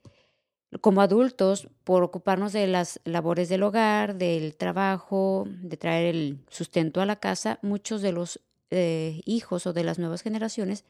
como 0.81 1.01
adultos, 1.01 1.69
por 1.85 2.03
ocuparnos 2.03 2.53
de 2.53 2.67
las 2.67 3.01
labores 3.05 3.49
del 3.49 3.63
hogar, 3.63 4.17
del 4.17 4.55
trabajo, 4.57 5.47
de 5.49 5.79
traer 5.79 6.15
el 6.15 6.45
sustento 6.51 7.01
a 7.01 7.07
la 7.07 7.17
casa, 7.17 7.59
muchos 7.63 8.03
de 8.03 8.13
los 8.13 8.41
eh, 8.71 9.23
hijos 9.25 9.67
o 9.67 9.73
de 9.73 9.85
las 9.85 9.99
nuevas 9.99 10.23
generaciones 10.23 10.85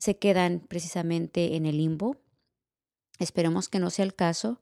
se 0.00 0.18
quedan 0.18 0.58
precisamente 0.58 1.54
en 1.54 1.64
el 1.64 1.76
limbo. 1.76 2.16
Esperemos 3.20 3.68
que 3.68 3.78
no 3.78 3.90
sea 3.90 4.04
el 4.04 4.16
caso 4.16 4.60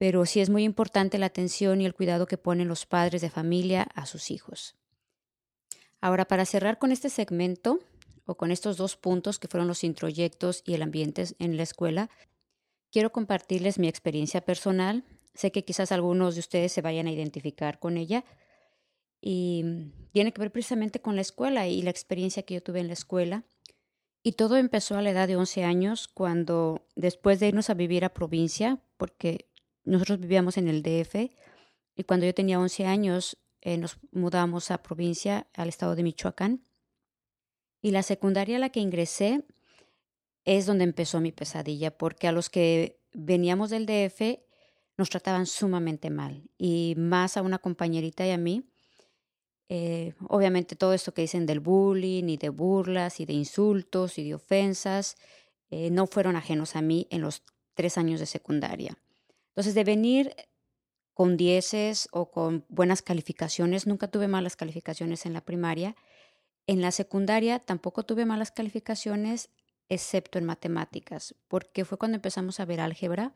pero 0.00 0.24
sí 0.24 0.40
es 0.40 0.48
muy 0.48 0.64
importante 0.64 1.18
la 1.18 1.26
atención 1.26 1.82
y 1.82 1.84
el 1.84 1.92
cuidado 1.92 2.26
que 2.26 2.38
ponen 2.38 2.68
los 2.68 2.86
padres 2.86 3.20
de 3.20 3.28
familia 3.28 3.82
a 3.94 4.06
sus 4.06 4.30
hijos. 4.30 4.74
Ahora, 6.00 6.24
para 6.24 6.46
cerrar 6.46 6.78
con 6.78 6.90
este 6.90 7.10
segmento, 7.10 7.80
o 8.24 8.34
con 8.34 8.50
estos 8.50 8.78
dos 8.78 8.96
puntos 8.96 9.38
que 9.38 9.46
fueron 9.46 9.68
los 9.68 9.84
introyectos 9.84 10.62
y 10.64 10.72
el 10.72 10.80
ambiente 10.80 11.24
en 11.38 11.58
la 11.58 11.64
escuela, 11.64 12.08
quiero 12.90 13.12
compartirles 13.12 13.78
mi 13.78 13.88
experiencia 13.88 14.40
personal. 14.40 15.04
Sé 15.34 15.52
que 15.52 15.66
quizás 15.66 15.92
algunos 15.92 16.34
de 16.34 16.40
ustedes 16.40 16.72
se 16.72 16.80
vayan 16.80 17.06
a 17.06 17.12
identificar 17.12 17.78
con 17.78 17.98
ella 17.98 18.24
y 19.20 19.92
tiene 20.12 20.32
que 20.32 20.40
ver 20.40 20.50
precisamente 20.50 21.02
con 21.02 21.14
la 21.14 21.20
escuela 21.20 21.68
y 21.68 21.82
la 21.82 21.90
experiencia 21.90 22.42
que 22.42 22.54
yo 22.54 22.62
tuve 22.62 22.80
en 22.80 22.86
la 22.86 22.94
escuela. 22.94 23.44
Y 24.22 24.32
todo 24.32 24.56
empezó 24.56 24.96
a 24.96 25.02
la 25.02 25.10
edad 25.10 25.28
de 25.28 25.36
11 25.36 25.64
años, 25.64 26.08
cuando 26.08 26.86
después 26.94 27.40
de 27.40 27.48
irnos 27.48 27.70
a 27.70 27.74
vivir 27.74 28.04
a 28.04 28.12
provincia, 28.12 28.78
porque 28.96 29.48
nosotros 29.84 30.20
vivíamos 30.20 30.58
en 30.58 30.68
el 30.68 30.82
DF 30.82 31.30
y 31.96 32.04
cuando 32.04 32.26
yo 32.26 32.34
tenía 32.34 32.60
11 32.60 32.86
años 32.86 33.38
eh, 33.62 33.76
nos 33.76 33.98
mudamos 34.12 34.70
a 34.70 34.82
provincia, 34.82 35.46
al 35.54 35.68
estado 35.68 35.94
de 35.94 36.02
Michoacán. 36.02 36.64
Y 37.82 37.90
la 37.90 38.02
secundaria 38.02 38.56
a 38.56 38.58
la 38.60 38.70
que 38.70 38.80
ingresé 38.80 39.44
es 40.44 40.66
donde 40.66 40.84
empezó 40.84 41.20
mi 41.20 41.32
pesadilla, 41.32 41.96
porque 41.96 42.28
a 42.28 42.32
los 42.32 42.50
que 42.50 43.00
veníamos 43.12 43.70
del 43.70 43.86
DF 43.86 44.40
nos 44.96 45.10
trataban 45.10 45.46
sumamente 45.46 46.10
mal, 46.10 46.50
y 46.58 46.94
más 46.96 47.36
a 47.36 47.42
una 47.42 47.58
compañerita 47.58 48.26
y 48.26 48.30
a 48.30 48.38
mí. 48.38 48.64
Eh, 49.72 50.14
obviamente 50.26 50.74
todo 50.74 50.92
esto 50.94 51.14
que 51.14 51.22
dicen 51.22 51.46
del 51.46 51.60
bullying 51.60 52.24
y 52.24 52.36
de 52.36 52.48
burlas 52.48 53.20
y 53.20 53.24
de 53.24 53.34
insultos 53.34 54.18
y 54.18 54.24
de 54.24 54.34
ofensas 54.34 55.16
eh, 55.70 55.90
no 55.90 56.08
fueron 56.08 56.34
ajenos 56.34 56.74
a 56.74 56.82
mí 56.82 57.06
en 57.10 57.20
los 57.20 57.44
tres 57.74 57.96
años 57.96 58.18
de 58.18 58.26
secundaria. 58.26 58.98
Entonces, 59.50 59.76
de 59.76 59.84
venir 59.84 60.34
con 61.14 61.36
dieces 61.36 62.08
o 62.10 62.32
con 62.32 62.64
buenas 62.68 63.00
calificaciones, 63.00 63.86
nunca 63.86 64.08
tuve 64.08 64.26
malas 64.26 64.56
calificaciones 64.56 65.24
en 65.24 65.34
la 65.34 65.44
primaria. 65.44 65.94
En 66.66 66.80
la 66.80 66.90
secundaria 66.90 67.60
tampoco 67.60 68.02
tuve 68.02 68.26
malas 68.26 68.50
calificaciones, 68.50 69.50
excepto 69.88 70.40
en 70.40 70.46
matemáticas, 70.46 71.36
porque 71.46 71.84
fue 71.84 71.96
cuando 71.96 72.16
empezamos 72.16 72.58
a 72.58 72.64
ver 72.64 72.80
álgebra 72.80 73.34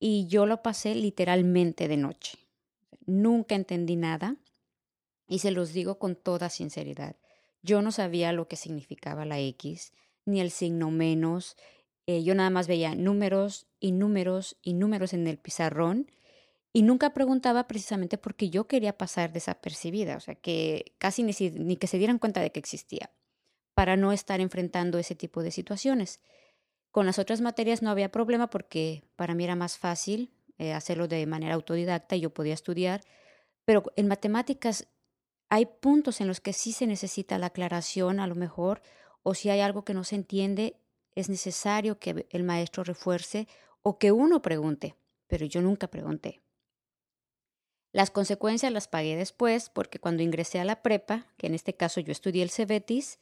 y 0.00 0.26
yo 0.26 0.46
lo 0.46 0.62
pasé 0.62 0.96
literalmente 0.96 1.86
de 1.86 1.96
noche. 1.96 2.38
Nunca 3.06 3.54
entendí 3.54 3.94
nada 3.94 4.36
y 5.32 5.38
se 5.38 5.50
los 5.50 5.72
digo 5.72 5.98
con 5.98 6.14
toda 6.14 6.50
sinceridad. 6.50 7.16
Yo 7.62 7.80
no 7.80 7.90
sabía 7.90 8.34
lo 8.34 8.48
que 8.48 8.56
significaba 8.56 9.24
la 9.24 9.40
X, 9.40 9.94
ni 10.26 10.42
el 10.42 10.50
signo 10.50 10.90
menos. 10.90 11.56
Eh, 12.06 12.22
yo 12.22 12.34
nada 12.34 12.50
más 12.50 12.68
veía 12.68 12.94
números 12.94 13.66
y 13.80 13.92
números 13.92 14.58
y 14.60 14.74
números 14.74 15.14
en 15.14 15.26
el 15.26 15.38
pizarrón 15.38 16.10
y 16.74 16.82
nunca 16.82 17.14
preguntaba 17.14 17.66
precisamente 17.66 18.18
porque 18.18 18.50
yo 18.50 18.66
quería 18.66 18.98
pasar 18.98 19.32
desapercibida, 19.32 20.18
o 20.18 20.20
sea, 20.20 20.34
que 20.34 20.92
casi 20.98 21.22
ni, 21.22 21.32
ni 21.54 21.76
que 21.76 21.86
se 21.86 21.96
dieran 21.96 22.18
cuenta 22.18 22.42
de 22.42 22.52
que 22.52 22.60
existía, 22.60 23.10
para 23.72 23.96
no 23.96 24.12
estar 24.12 24.38
enfrentando 24.40 24.98
ese 24.98 25.14
tipo 25.14 25.42
de 25.42 25.50
situaciones. 25.50 26.20
Con 26.90 27.06
las 27.06 27.18
otras 27.18 27.40
materias 27.40 27.80
no 27.80 27.88
había 27.88 28.12
problema 28.12 28.50
porque 28.50 29.02
para 29.16 29.34
mí 29.34 29.44
era 29.44 29.56
más 29.56 29.78
fácil 29.78 30.30
eh, 30.58 30.74
hacerlo 30.74 31.08
de 31.08 31.24
manera 31.24 31.54
autodidacta 31.54 32.16
y 32.16 32.20
yo 32.20 32.34
podía 32.34 32.52
estudiar, 32.52 33.00
pero 33.64 33.82
en 33.96 34.08
matemáticas 34.08 34.88
hay 35.52 35.66
puntos 35.66 36.22
en 36.22 36.28
los 36.28 36.40
que 36.40 36.54
sí 36.54 36.72
se 36.72 36.86
necesita 36.86 37.36
la 37.36 37.48
aclaración 37.48 38.20
a 38.20 38.26
lo 38.26 38.34
mejor 38.34 38.80
o 39.22 39.34
si 39.34 39.50
hay 39.50 39.60
algo 39.60 39.84
que 39.84 39.92
no 39.92 40.02
se 40.02 40.14
entiende, 40.14 40.80
es 41.14 41.28
necesario 41.28 41.98
que 41.98 42.26
el 42.30 42.42
maestro 42.42 42.84
refuerce 42.84 43.46
o 43.82 43.98
que 43.98 44.12
uno 44.12 44.40
pregunte, 44.40 44.96
pero 45.26 45.44
yo 45.44 45.60
nunca 45.60 45.88
pregunté. 45.88 46.40
Las 47.92 48.10
consecuencias 48.10 48.72
las 48.72 48.88
pagué 48.88 49.14
después 49.14 49.68
porque 49.68 49.98
cuando 49.98 50.22
ingresé 50.22 50.58
a 50.58 50.64
la 50.64 50.80
prepa, 50.80 51.26
que 51.36 51.48
en 51.48 51.54
este 51.54 51.74
caso 51.74 52.00
yo 52.00 52.12
estudié 52.12 52.42
el 52.42 52.48
Cebetis, 52.48 53.18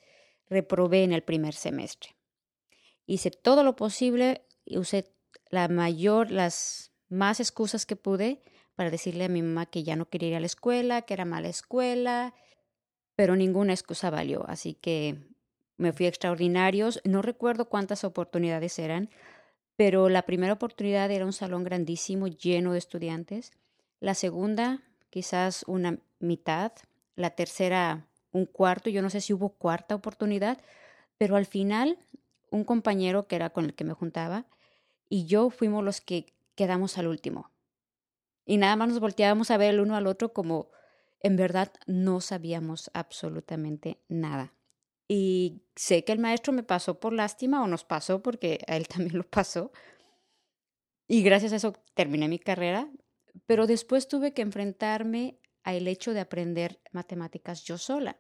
reprobé 0.48 1.02
en 1.02 1.12
el 1.12 1.24
primer 1.24 1.54
semestre. 1.54 2.14
Hice 3.06 3.32
todo 3.32 3.64
lo 3.64 3.74
posible 3.74 4.46
y 4.64 4.78
usé 4.78 5.12
la 5.48 5.66
mayor, 5.66 6.30
las 6.30 6.92
más 7.08 7.40
excusas 7.40 7.86
que 7.86 7.96
pude 7.96 8.40
para 8.80 8.90
decirle 8.90 9.26
a 9.26 9.28
mi 9.28 9.42
mamá 9.42 9.66
que 9.66 9.82
ya 9.82 9.94
no 9.94 10.08
quería 10.08 10.30
ir 10.30 10.36
a 10.36 10.40
la 10.40 10.46
escuela, 10.46 11.02
que 11.02 11.12
era 11.12 11.26
mala 11.26 11.50
escuela, 11.50 12.32
pero 13.14 13.36
ninguna 13.36 13.74
excusa 13.74 14.08
valió. 14.08 14.48
Así 14.48 14.72
que 14.72 15.18
me 15.76 15.92
fui 15.92 16.06
a 16.06 16.08
extraordinarios. 16.08 16.98
No 17.04 17.20
recuerdo 17.20 17.66
cuántas 17.66 18.04
oportunidades 18.04 18.78
eran, 18.78 19.10
pero 19.76 20.08
la 20.08 20.22
primera 20.22 20.54
oportunidad 20.54 21.10
era 21.10 21.26
un 21.26 21.34
salón 21.34 21.62
grandísimo, 21.62 22.26
lleno 22.26 22.72
de 22.72 22.78
estudiantes. 22.78 23.52
La 24.00 24.14
segunda, 24.14 24.80
quizás 25.10 25.62
una 25.66 25.98
mitad. 26.18 26.72
La 27.16 27.28
tercera, 27.28 28.06
un 28.32 28.46
cuarto. 28.46 28.88
Yo 28.88 29.02
no 29.02 29.10
sé 29.10 29.20
si 29.20 29.34
hubo 29.34 29.50
cuarta 29.50 29.94
oportunidad, 29.94 30.56
pero 31.18 31.36
al 31.36 31.44
final, 31.44 31.98
un 32.50 32.64
compañero 32.64 33.26
que 33.26 33.36
era 33.36 33.50
con 33.50 33.66
el 33.66 33.74
que 33.74 33.84
me 33.84 33.92
juntaba 33.92 34.46
y 35.10 35.26
yo 35.26 35.50
fuimos 35.50 35.84
los 35.84 36.00
que 36.00 36.32
quedamos 36.54 36.96
al 36.96 37.08
último. 37.08 37.50
Y 38.50 38.56
nada 38.56 38.74
más 38.74 38.88
nos 38.88 38.98
volteábamos 38.98 39.52
a 39.52 39.58
ver 39.58 39.74
el 39.74 39.80
uno 39.80 39.94
al 39.94 40.08
otro 40.08 40.32
como 40.32 40.72
en 41.20 41.36
verdad 41.36 41.72
no 41.86 42.20
sabíamos 42.20 42.90
absolutamente 42.94 44.00
nada. 44.08 44.52
Y 45.06 45.62
sé 45.76 46.02
que 46.02 46.10
el 46.10 46.18
maestro 46.18 46.52
me 46.52 46.64
pasó 46.64 46.98
por 46.98 47.12
lástima 47.12 47.62
o 47.62 47.68
nos 47.68 47.84
pasó 47.84 48.24
porque 48.24 48.58
a 48.66 48.76
él 48.76 48.88
también 48.88 49.16
lo 49.18 49.22
pasó. 49.22 49.70
Y 51.06 51.22
gracias 51.22 51.52
a 51.52 51.56
eso 51.56 51.74
terminé 51.94 52.26
mi 52.26 52.40
carrera, 52.40 52.90
pero 53.46 53.68
después 53.68 54.08
tuve 54.08 54.34
que 54.34 54.42
enfrentarme 54.42 55.38
al 55.62 55.86
hecho 55.86 56.12
de 56.12 56.18
aprender 56.18 56.80
matemáticas 56.90 57.62
yo 57.62 57.78
sola. 57.78 58.18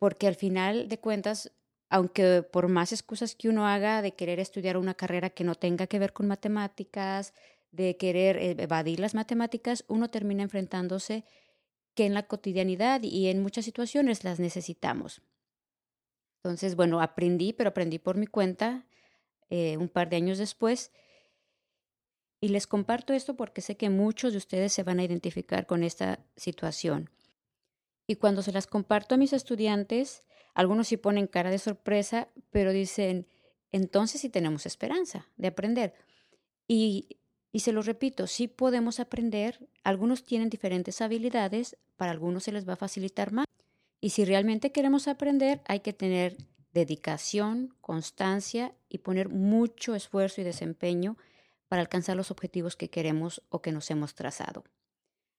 Porque 0.00 0.26
al 0.26 0.34
final 0.34 0.88
de 0.88 0.98
cuentas, 0.98 1.52
aunque 1.90 2.42
por 2.42 2.66
más 2.66 2.90
excusas 2.90 3.36
que 3.36 3.48
uno 3.48 3.68
haga 3.68 4.02
de 4.02 4.16
querer 4.16 4.40
estudiar 4.40 4.78
una 4.78 4.94
carrera 4.94 5.30
que 5.30 5.44
no 5.44 5.54
tenga 5.54 5.86
que 5.86 6.00
ver 6.00 6.12
con 6.12 6.26
matemáticas, 6.26 7.34
de 7.74 7.96
querer 7.96 8.36
e-, 8.36 8.62
evadir 8.62 9.00
las 9.00 9.14
matemáticas, 9.14 9.84
uno 9.88 10.10
termina 10.10 10.42
enfrentándose 10.42 11.24
que 11.94 12.06
en 12.06 12.14
la 12.14 12.24
cotidianidad 12.24 13.02
y 13.02 13.28
en 13.28 13.42
muchas 13.42 13.64
situaciones 13.64 14.24
las 14.24 14.40
necesitamos. 14.40 15.22
Entonces, 16.42 16.76
bueno, 16.76 17.00
aprendí, 17.00 17.52
pero 17.52 17.70
aprendí 17.70 17.98
por 17.98 18.16
mi 18.16 18.26
cuenta 18.26 18.86
eh, 19.48 19.76
un 19.76 19.88
par 19.88 20.10
de 20.10 20.16
años 20.16 20.38
después. 20.38 20.92
Y 22.40 22.48
les 22.48 22.66
comparto 22.66 23.14
esto 23.14 23.36
porque 23.36 23.62
sé 23.62 23.76
que 23.76 23.88
muchos 23.88 24.32
de 24.32 24.38
ustedes 24.38 24.72
se 24.72 24.82
van 24.82 24.98
a 24.98 25.04
identificar 25.04 25.66
con 25.66 25.82
esta 25.82 26.26
situación. 26.36 27.08
Y 28.06 28.16
cuando 28.16 28.42
se 28.42 28.52
las 28.52 28.66
comparto 28.66 29.14
a 29.14 29.18
mis 29.18 29.32
estudiantes, 29.32 30.24
algunos 30.54 30.88
sí 30.88 30.98
ponen 30.98 31.26
cara 31.26 31.50
de 31.50 31.58
sorpresa, 31.58 32.28
pero 32.50 32.72
dicen, 32.72 33.26
entonces 33.72 34.20
sí 34.20 34.28
tenemos 34.28 34.66
esperanza 34.66 35.26
de 35.36 35.48
aprender. 35.48 35.94
Y 36.68 37.20
y 37.54 37.60
se 37.60 37.70
lo 37.70 37.82
repito, 37.82 38.26
sí 38.26 38.48
podemos 38.48 38.98
aprender, 38.98 39.68
algunos 39.84 40.24
tienen 40.24 40.50
diferentes 40.50 41.00
habilidades, 41.00 41.76
para 41.96 42.10
algunos 42.10 42.42
se 42.42 42.50
les 42.50 42.68
va 42.68 42.72
a 42.72 42.76
facilitar 42.76 43.30
más. 43.30 43.46
Y 44.00 44.10
si 44.10 44.24
realmente 44.24 44.72
queremos 44.72 45.06
aprender, 45.06 45.60
hay 45.66 45.78
que 45.78 45.92
tener 45.92 46.36
dedicación, 46.72 47.72
constancia 47.80 48.74
y 48.88 48.98
poner 48.98 49.28
mucho 49.28 49.94
esfuerzo 49.94 50.40
y 50.40 50.44
desempeño 50.44 51.16
para 51.68 51.80
alcanzar 51.80 52.16
los 52.16 52.32
objetivos 52.32 52.74
que 52.74 52.90
queremos 52.90 53.40
o 53.50 53.62
que 53.62 53.70
nos 53.70 53.88
hemos 53.88 54.16
trazado. 54.16 54.64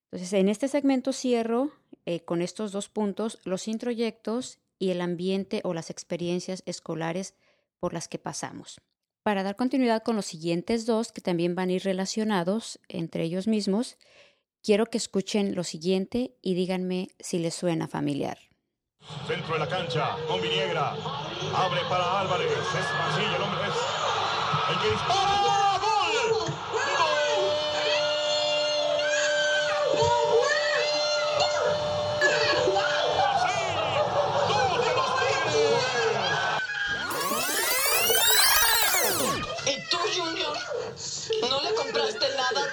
Entonces, 0.05 0.31
en 0.31 0.47
este 0.47 0.69
segmento 0.69 1.11
cierro 1.11 1.73
eh, 2.05 2.21
con 2.21 2.41
estos 2.41 2.71
dos 2.71 2.87
puntos, 2.87 3.41
los 3.43 3.67
introyectos 3.67 4.59
y 4.79 4.91
el 4.91 5.01
ambiente 5.01 5.59
o 5.65 5.73
las 5.73 5.89
experiencias 5.89 6.63
escolares 6.65 7.33
por 7.77 7.93
las 7.93 8.07
que 8.07 8.19
pasamos. 8.19 8.79
Para 9.25 9.41
dar 9.41 9.55
continuidad 9.55 10.03
con 10.03 10.15
los 10.15 10.27
siguientes 10.27 10.85
dos, 10.85 11.11
que 11.11 11.19
también 11.19 11.55
van 11.55 11.69
a 11.69 11.71
ir 11.71 11.83
relacionados 11.83 12.79
entre 12.87 13.23
ellos 13.23 13.47
mismos, 13.47 13.97
quiero 14.61 14.85
que 14.85 14.99
escuchen 14.99 15.55
lo 15.55 15.63
siguiente 15.63 16.37
y 16.43 16.53
díganme 16.53 17.07
si 17.19 17.39
les 17.39 17.55
suena 17.55 17.87
familiar. 17.87 18.37
Centro 19.25 19.55
de 19.55 19.61
la 19.61 19.67
cancha, 19.67 20.15
con 20.27 20.39
Viniegra. 20.43 20.91
Abre 21.55 21.81
para 21.89 22.19
Álvarez. 22.19 22.51
Es 22.51 23.17
el 23.17 23.41
hombre 23.41 23.61
es 23.67 24.75
el 24.75 24.81
que 24.83 24.91
dispara. 24.91 25.64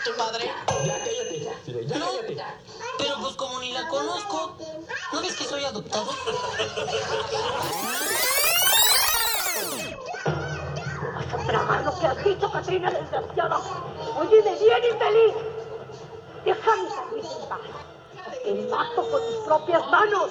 Tu 0.05 0.13
madre? 0.17 0.45
Ya, 0.85 0.99
cállate, 0.99 1.41
ya. 1.41 1.99
no, 1.99 2.07
pero 2.99 3.15
pues 3.21 3.37
como 3.37 3.61
ni 3.61 3.73
la 3.73 3.87
conozco, 3.89 4.57
¿no 5.13 5.21
ves 5.21 5.37
que 5.37 5.45
soy 5.45 5.65
adoptado? 5.65 6.11
Vas 11.15 11.35
a 11.35 11.47
tragar 11.47 11.85
lo 11.85 11.99
que 11.99 12.07
has 12.07 12.25
dicho, 12.25 12.51
Katrina, 12.51 12.91
desgraciada. 12.91 13.61
Oye, 14.19 14.43
de 14.43 14.55
bien 14.57 14.85
infeliz. 14.93 15.35
Déjame 16.45 16.89
salir 16.89 17.25
en 17.25 17.49
paz. 17.49 17.61
Te 18.43 18.55
mato 18.69 19.11
con 19.11 19.27
mis 19.29 19.39
propias 19.47 19.87
manos, 19.89 20.31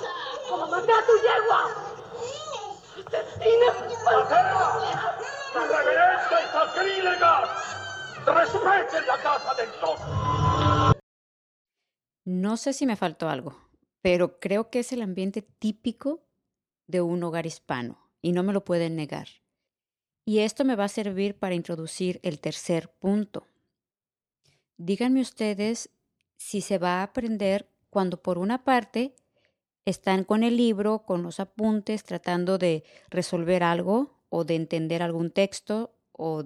como 0.49 0.67
maté 0.67 0.91
a 0.91 1.05
tu 1.05 1.13
yegua. 1.17 1.69
¡Asesina! 3.07 3.67
¡Altera! 4.07 5.17
¡Tu 5.53 5.59
reverencia 5.59 6.37
y 6.41 6.51
sacrílega! 6.51 7.80
¡Respeten 8.25 9.07
la 9.07 9.17
casa 9.21 9.55
sol! 9.79 10.93
No 12.25 12.57
sé 12.57 12.73
si 12.73 12.85
me 12.85 12.95
faltó 12.95 13.29
algo, 13.29 13.57
pero 14.01 14.39
creo 14.39 14.69
que 14.69 14.79
es 14.79 14.91
el 14.91 15.01
ambiente 15.01 15.41
típico 15.41 16.21
de 16.87 17.01
un 17.01 17.23
hogar 17.23 17.45
hispano 17.45 17.97
y 18.21 18.31
no 18.31 18.43
me 18.43 18.53
lo 18.53 18.63
pueden 18.63 18.95
negar. 18.95 19.27
Y 20.23 20.39
esto 20.39 20.65
me 20.65 20.75
va 20.75 20.83
a 20.85 20.89
servir 20.89 21.39
para 21.39 21.55
introducir 21.55 22.19
el 22.21 22.39
tercer 22.39 22.89
punto. 22.99 23.47
Díganme 24.77 25.21
ustedes 25.21 25.89
si 26.37 26.61
se 26.61 26.77
va 26.77 26.99
a 26.99 27.03
aprender 27.03 27.67
cuando 27.89 28.21
por 28.21 28.37
una 28.37 28.63
parte 28.63 29.15
están 29.85 30.23
con 30.23 30.43
el 30.43 30.57
libro, 30.57 31.05
con 31.05 31.23
los 31.23 31.39
apuntes, 31.39 32.03
tratando 32.03 32.59
de 32.59 32.83
resolver 33.09 33.63
algo 33.63 34.19
o 34.29 34.43
de 34.43 34.55
entender 34.55 35.01
algún 35.01 35.31
texto 35.31 35.95
o 36.11 36.45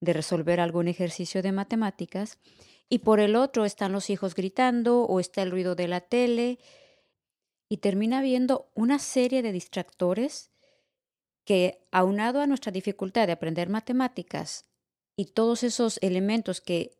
de 0.00 0.12
resolver 0.12 0.60
algún 0.60 0.88
ejercicio 0.88 1.42
de 1.42 1.52
matemáticas 1.52 2.38
y 2.88 2.98
por 3.00 3.20
el 3.20 3.36
otro 3.36 3.64
están 3.64 3.92
los 3.92 4.10
hijos 4.10 4.34
gritando 4.34 5.02
o 5.02 5.20
está 5.20 5.42
el 5.42 5.50
ruido 5.50 5.74
de 5.74 5.88
la 5.88 6.00
tele 6.00 6.58
y 7.68 7.78
termina 7.78 8.20
viendo 8.20 8.70
una 8.74 8.98
serie 8.98 9.42
de 9.42 9.52
distractores 9.52 10.50
que, 11.44 11.86
aunado 11.92 12.40
a 12.40 12.46
nuestra 12.46 12.72
dificultad 12.72 13.26
de 13.26 13.32
aprender 13.32 13.68
matemáticas 13.68 14.66
y 15.16 15.26
todos 15.26 15.62
esos 15.62 15.98
elementos 16.02 16.60
que 16.60 16.96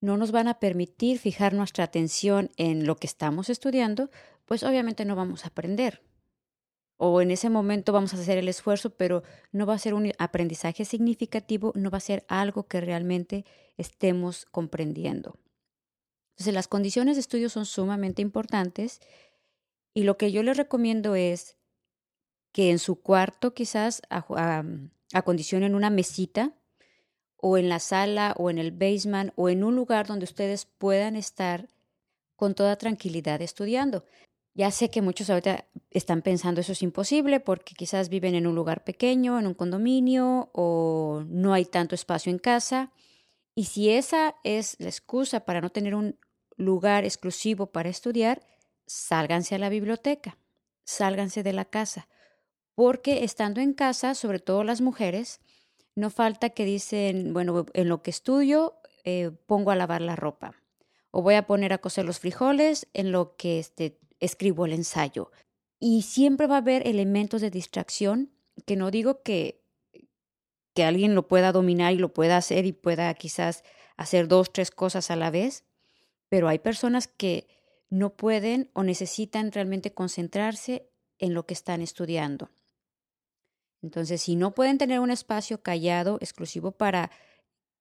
no 0.00 0.16
nos 0.16 0.30
van 0.30 0.46
a 0.46 0.60
permitir 0.60 1.18
fijar 1.18 1.54
nuestra 1.54 1.84
atención 1.84 2.50
en 2.56 2.86
lo 2.86 2.96
que 2.96 3.06
estamos 3.06 3.50
estudiando, 3.50 4.10
pues 4.44 4.62
obviamente 4.62 5.04
no 5.04 5.16
vamos 5.16 5.44
a 5.44 5.48
aprender. 5.48 6.05
O 6.96 7.20
en 7.20 7.30
ese 7.30 7.50
momento 7.50 7.92
vamos 7.92 8.14
a 8.14 8.18
hacer 8.18 8.38
el 8.38 8.48
esfuerzo, 8.48 8.90
pero 8.90 9.22
no 9.52 9.66
va 9.66 9.74
a 9.74 9.78
ser 9.78 9.94
un 9.94 10.12
aprendizaje 10.18 10.84
significativo, 10.84 11.72
no 11.74 11.90
va 11.90 11.98
a 11.98 12.00
ser 12.00 12.24
algo 12.28 12.66
que 12.66 12.80
realmente 12.80 13.44
estemos 13.76 14.46
comprendiendo. 14.46 15.38
Entonces, 16.30 16.54
las 16.54 16.68
condiciones 16.68 17.16
de 17.16 17.20
estudio 17.20 17.48
son 17.48 17.66
sumamente 17.66 18.22
importantes 18.22 19.00
y 19.94 20.04
lo 20.04 20.18
que 20.18 20.32
yo 20.32 20.42
les 20.42 20.56
recomiendo 20.56 21.14
es 21.14 21.56
que 22.52 22.70
en 22.70 22.78
su 22.78 23.00
cuarto 23.00 23.54
quizás 23.54 24.02
acondicionen 25.12 25.74
una 25.74 25.90
mesita 25.90 26.54
o 27.36 27.58
en 27.58 27.68
la 27.68 27.78
sala 27.78 28.34
o 28.38 28.50
en 28.50 28.58
el 28.58 28.72
basement 28.72 29.32
o 29.36 29.48
en 29.48 29.64
un 29.64 29.76
lugar 29.76 30.06
donde 30.06 30.24
ustedes 30.24 30.64
puedan 30.64 31.16
estar 31.16 31.68
con 32.34 32.54
toda 32.54 32.76
tranquilidad 32.76 33.40
estudiando. 33.42 34.04
Ya 34.56 34.70
sé 34.70 34.88
que 34.88 35.02
muchos 35.02 35.28
ahorita 35.28 35.66
están 35.90 36.22
pensando 36.22 36.62
eso 36.62 36.72
es 36.72 36.80
imposible 36.82 37.40
porque 37.40 37.74
quizás 37.74 38.08
viven 38.08 38.34
en 38.34 38.46
un 38.46 38.54
lugar 38.54 38.84
pequeño, 38.84 39.38
en 39.38 39.46
un 39.46 39.52
condominio 39.52 40.48
o 40.54 41.24
no 41.28 41.52
hay 41.52 41.66
tanto 41.66 41.94
espacio 41.94 42.32
en 42.32 42.38
casa. 42.38 42.90
Y 43.54 43.66
si 43.66 43.90
esa 43.90 44.34
es 44.44 44.76
la 44.78 44.88
excusa 44.88 45.40
para 45.40 45.60
no 45.60 45.68
tener 45.68 45.94
un 45.94 46.18
lugar 46.56 47.04
exclusivo 47.04 47.66
para 47.66 47.90
estudiar, 47.90 48.46
sálganse 48.86 49.54
a 49.56 49.58
la 49.58 49.68
biblioteca, 49.68 50.38
sálganse 50.84 51.42
de 51.42 51.52
la 51.52 51.66
casa. 51.66 52.08
Porque 52.74 53.24
estando 53.24 53.60
en 53.60 53.74
casa, 53.74 54.14
sobre 54.14 54.38
todo 54.38 54.64
las 54.64 54.80
mujeres, 54.80 55.38
no 55.94 56.08
falta 56.08 56.48
que 56.48 56.64
dicen, 56.64 57.34
bueno, 57.34 57.66
en 57.74 57.90
lo 57.90 58.02
que 58.02 58.10
estudio 58.10 58.80
eh, 59.04 59.32
pongo 59.44 59.70
a 59.70 59.76
lavar 59.76 60.00
la 60.00 60.16
ropa 60.16 60.54
o 61.10 61.20
voy 61.20 61.34
a 61.34 61.46
poner 61.46 61.74
a 61.74 61.78
cocer 61.78 62.06
los 62.06 62.20
frijoles 62.20 62.88
en 62.94 63.12
lo 63.12 63.36
que 63.36 63.58
este, 63.58 63.98
escribo 64.20 64.66
el 64.66 64.72
ensayo. 64.72 65.30
Y 65.78 66.02
siempre 66.02 66.46
va 66.46 66.56
a 66.56 66.58
haber 66.58 66.86
elementos 66.86 67.40
de 67.40 67.50
distracción 67.50 68.32
que 68.64 68.76
no 68.76 68.90
digo 68.90 69.22
que, 69.22 69.62
que 70.74 70.84
alguien 70.84 71.14
lo 71.14 71.28
pueda 71.28 71.52
dominar 71.52 71.92
y 71.92 71.98
lo 71.98 72.12
pueda 72.12 72.36
hacer 72.36 72.64
y 72.66 72.72
pueda 72.72 73.12
quizás 73.14 73.64
hacer 73.96 74.28
dos, 74.28 74.52
tres 74.52 74.70
cosas 74.70 75.10
a 75.10 75.16
la 75.16 75.30
vez, 75.30 75.64
pero 76.28 76.48
hay 76.48 76.58
personas 76.58 77.08
que 77.08 77.46
no 77.88 78.16
pueden 78.16 78.70
o 78.72 78.82
necesitan 78.82 79.52
realmente 79.52 79.92
concentrarse 79.92 80.88
en 81.18 81.34
lo 81.34 81.46
que 81.46 81.54
están 81.54 81.82
estudiando. 81.82 82.50
Entonces, 83.82 84.22
si 84.22 84.36
no 84.36 84.54
pueden 84.54 84.78
tener 84.78 85.00
un 85.00 85.10
espacio 85.10 85.62
callado 85.62 86.18
exclusivo 86.20 86.72
para 86.72 87.10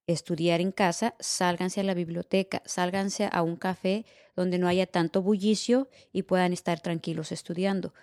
estudiar 0.07 0.61
en 0.61 0.71
casa, 0.71 1.15
sálganse 1.19 1.81
a 1.81 1.83
la 1.83 1.93
biblioteca, 1.93 2.61
sálganse 2.65 3.29
a 3.31 3.41
un 3.41 3.55
café 3.55 4.05
donde 4.35 4.57
no 4.57 4.67
haya 4.67 4.85
tanto 4.85 5.21
bullicio 5.21 5.89
y 6.11 6.23
puedan 6.23 6.53
estar 6.53 6.79
tranquilos 6.79 7.31
estudiando. 7.31 7.93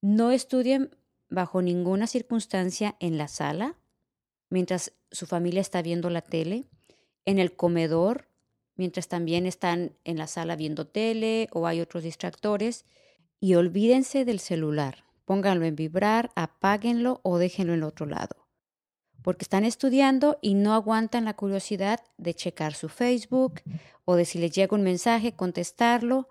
No 0.00 0.32
estudien 0.32 0.96
bajo 1.28 1.62
ninguna 1.62 2.06
circunstancia 2.06 2.96
en 3.00 3.18
la 3.18 3.28
sala, 3.28 3.76
mientras 4.48 4.92
su 5.10 5.26
familia 5.26 5.60
está 5.60 5.82
viendo 5.82 6.10
la 6.10 6.22
tele, 6.22 6.64
en 7.24 7.38
el 7.38 7.54
comedor, 7.54 8.28
mientras 8.74 9.08
también 9.08 9.46
están 9.46 9.92
en 10.04 10.18
la 10.18 10.26
sala 10.26 10.56
viendo 10.56 10.86
tele 10.86 11.48
o 11.52 11.66
hay 11.66 11.80
otros 11.80 12.02
distractores, 12.02 12.84
y 13.38 13.54
olvídense 13.54 14.24
del 14.24 14.40
celular. 14.40 15.04
Pónganlo 15.24 15.64
en 15.64 15.76
vibrar, 15.76 16.32
apáguenlo 16.34 17.20
o 17.22 17.38
déjenlo 17.38 17.74
en 17.74 17.84
otro 17.84 18.06
lado. 18.06 18.39
Porque 19.22 19.44
están 19.44 19.64
estudiando 19.64 20.38
y 20.40 20.54
no 20.54 20.74
aguantan 20.74 21.24
la 21.24 21.34
curiosidad 21.34 22.00
de 22.16 22.34
checar 22.34 22.74
su 22.74 22.88
Facebook 22.88 23.60
o 24.04 24.16
de 24.16 24.24
si 24.24 24.38
les 24.38 24.52
llega 24.52 24.76
un 24.76 24.82
mensaje, 24.82 25.32
contestarlo. 25.32 26.28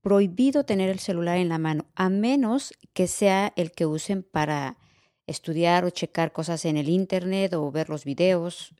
Prohibido 0.00 0.64
tener 0.64 0.90
el 0.90 0.98
celular 0.98 1.38
en 1.38 1.48
la 1.48 1.58
mano, 1.58 1.86
a 1.94 2.08
menos 2.08 2.74
que 2.92 3.06
sea 3.06 3.52
el 3.54 3.70
que 3.70 3.86
usen 3.86 4.24
para 4.24 4.76
estudiar 5.26 5.84
o 5.84 5.90
checar 5.90 6.32
cosas 6.32 6.64
en 6.64 6.76
el 6.76 6.88
Internet 6.88 7.54
o 7.54 7.70
ver 7.70 7.88
los 7.88 8.04
videos. 8.04 8.74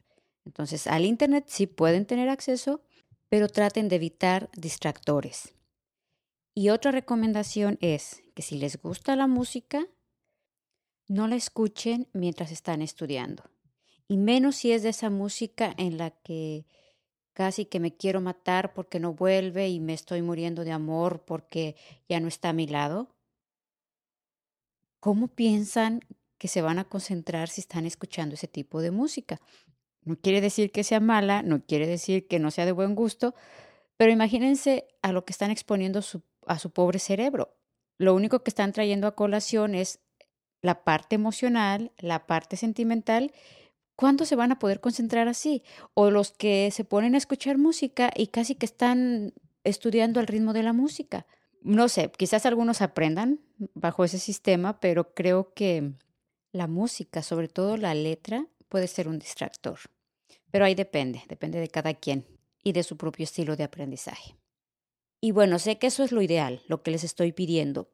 Entonces, 0.44 0.86
al 0.88 1.04
Internet 1.04 1.44
sí 1.46 1.66
pueden 1.66 2.06
tener 2.06 2.28
acceso, 2.28 2.82
pero 3.28 3.48
traten 3.48 3.88
de 3.88 3.96
evitar 3.96 4.50
distractores. 4.56 5.54
Y 6.54 6.68
otra 6.68 6.90
recomendación 6.90 7.78
es 7.80 8.22
que 8.34 8.42
si 8.42 8.58
les 8.58 8.80
gusta 8.80 9.16
la 9.16 9.26
música, 9.26 9.86
no 11.12 11.28
la 11.28 11.36
escuchen 11.36 12.08
mientras 12.14 12.50
están 12.50 12.80
estudiando. 12.80 13.44
Y 14.08 14.16
menos 14.16 14.56
si 14.56 14.72
es 14.72 14.82
de 14.82 14.88
esa 14.88 15.10
música 15.10 15.74
en 15.76 15.98
la 15.98 16.10
que 16.10 16.64
casi 17.34 17.66
que 17.66 17.80
me 17.80 17.94
quiero 17.94 18.22
matar 18.22 18.72
porque 18.72 18.98
no 18.98 19.12
vuelve 19.12 19.68
y 19.68 19.78
me 19.78 19.92
estoy 19.92 20.22
muriendo 20.22 20.64
de 20.64 20.72
amor 20.72 21.22
porque 21.26 21.76
ya 22.08 22.18
no 22.18 22.28
está 22.28 22.48
a 22.48 22.54
mi 22.54 22.66
lado. 22.66 23.14
¿Cómo 25.00 25.28
piensan 25.28 26.00
que 26.38 26.48
se 26.48 26.62
van 26.62 26.78
a 26.78 26.84
concentrar 26.84 27.50
si 27.50 27.60
están 27.60 27.84
escuchando 27.84 28.34
ese 28.34 28.48
tipo 28.48 28.80
de 28.80 28.90
música? 28.90 29.38
No 30.04 30.16
quiere 30.16 30.40
decir 30.40 30.72
que 30.72 30.82
sea 30.82 31.00
mala, 31.00 31.42
no 31.42 31.62
quiere 31.64 31.86
decir 31.86 32.26
que 32.26 32.38
no 32.38 32.50
sea 32.50 32.64
de 32.64 32.72
buen 32.72 32.94
gusto, 32.94 33.34
pero 33.98 34.12
imagínense 34.12 34.88
a 35.02 35.12
lo 35.12 35.26
que 35.26 35.32
están 35.32 35.50
exponiendo 35.50 36.00
a 36.46 36.58
su 36.58 36.70
pobre 36.70 36.98
cerebro. 36.98 37.54
Lo 37.98 38.14
único 38.14 38.42
que 38.42 38.50
están 38.50 38.72
trayendo 38.72 39.06
a 39.06 39.14
colación 39.14 39.74
es 39.74 40.00
la 40.62 40.84
parte 40.84 41.16
emocional, 41.16 41.92
la 41.98 42.26
parte 42.26 42.56
sentimental. 42.56 43.32
¿Cuándo 43.96 44.24
se 44.24 44.36
van 44.36 44.52
a 44.52 44.58
poder 44.58 44.80
concentrar 44.80 45.28
así? 45.28 45.62
O 45.94 46.10
los 46.10 46.32
que 46.32 46.70
se 46.70 46.84
ponen 46.84 47.14
a 47.14 47.18
escuchar 47.18 47.58
música 47.58 48.10
y 48.16 48.28
casi 48.28 48.54
que 48.54 48.66
están 48.66 49.34
estudiando 49.64 50.20
el 50.20 50.26
ritmo 50.26 50.52
de 50.52 50.62
la 50.62 50.72
música. 50.72 51.26
No 51.60 51.88
sé, 51.88 52.10
quizás 52.16 52.46
algunos 52.46 52.80
aprendan 52.80 53.40
bajo 53.74 54.04
ese 54.04 54.18
sistema, 54.18 54.80
pero 54.80 55.14
creo 55.14 55.52
que 55.52 55.92
la 56.52 56.66
música, 56.66 57.22
sobre 57.22 57.48
todo 57.48 57.76
la 57.76 57.94
letra, 57.94 58.46
puede 58.68 58.88
ser 58.88 59.08
un 59.08 59.18
distractor. 59.18 59.78
Pero 60.50 60.64
ahí 60.64 60.74
depende, 60.74 61.22
depende 61.28 61.60
de 61.60 61.68
cada 61.68 61.94
quien 61.94 62.26
y 62.62 62.72
de 62.72 62.82
su 62.82 62.96
propio 62.96 63.24
estilo 63.24 63.56
de 63.56 63.64
aprendizaje. 63.64 64.36
Y 65.20 65.30
bueno, 65.30 65.58
sé 65.58 65.78
que 65.78 65.86
eso 65.86 66.02
es 66.02 66.12
lo 66.12 66.20
ideal, 66.20 66.62
lo 66.66 66.82
que 66.82 66.90
les 66.90 67.04
estoy 67.04 67.32
pidiendo. 67.32 67.88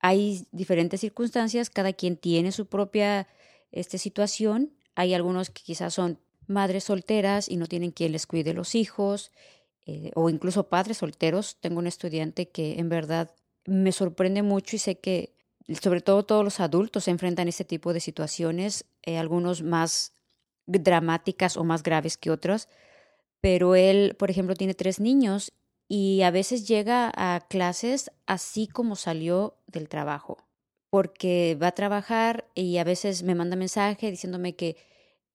Hay 0.00 0.46
diferentes 0.50 1.00
circunstancias, 1.00 1.70
cada 1.70 1.92
quien 1.92 2.16
tiene 2.16 2.52
su 2.52 2.66
propia 2.66 3.28
este, 3.70 3.98
situación. 3.98 4.72
Hay 4.94 5.14
algunos 5.14 5.50
que 5.50 5.62
quizás 5.62 5.94
son 5.94 6.18
madres 6.46 6.84
solteras 6.84 7.48
y 7.48 7.56
no 7.56 7.66
tienen 7.66 7.92
quien 7.92 8.12
les 8.12 8.26
cuide 8.26 8.54
los 8.54 8.74
hijos, 8.74 9.30
eh, 9.86 10.10
o 10.14 10.30
incluso 10.30 10.68
padres 10.68 10.98
solteros. 10.98 11.56
Tengo 11.60 11.78
un 11.78 11.86
estudiante 11.86 12.48
que 12.48 12.78
en 12.78 12.88
verdad 12.88 13.30
me 13.66 13.92
sorprende 13.92 14.42
mucho 14.42 14.76
y 14.76 14.78
sé 14.78 14.98
que 14.98 15.34
sobre 15.80 16.00
todo 16.00 16.24
todos 16.24 16.44
los 16.44 16.60
adultos 16.60 17.04
se 17.04 17.10
enfrentan 17.10 17.46
a 17.46 17.50
este 17.50 17.64
tipo 17.64 17.92
de 17.92 18.00
situaciones, 18.00 18.86
eh, 19.02 19.18
algunos 19.18 19.62
más 19.62 20.14
dramáticas 20.66 21.56
o 21.56 21.64
más 21.64 21.82
graves 21.82 22.16
que 22.16 22.30
otros, 22.30 22.68
pero 23.40 23.74
él, 23.74 24.16
por 24.18 24.30
ejemplo, 24.30 24.54
tiene 24.54 24.74
tres 24.74 25.00
niños 25.00 25.52
y 25.92 26.22
a 26.22 26.30
veces 26.30 26.68
llega 26.68 27.10
a 27.16 27.40
clases 27.48 28.12
así 28.24 28.68
como 28.68 28.94
salió 28.94 29.56
del 29.66 29.88
trabajo, 29.88 30.38
porque 30.88 31.58
va 31.60 31.66
a 31.66 31.74
trabajar 31.74 32.48
y 32.54 32.78
a 32.78 32.84
veces 32.84 33.24
me 33.24 33.34
manda 33.34 33.56
mensaje 33.56 34.08
diciéndome 34.08 34.54
que 34.54 34.76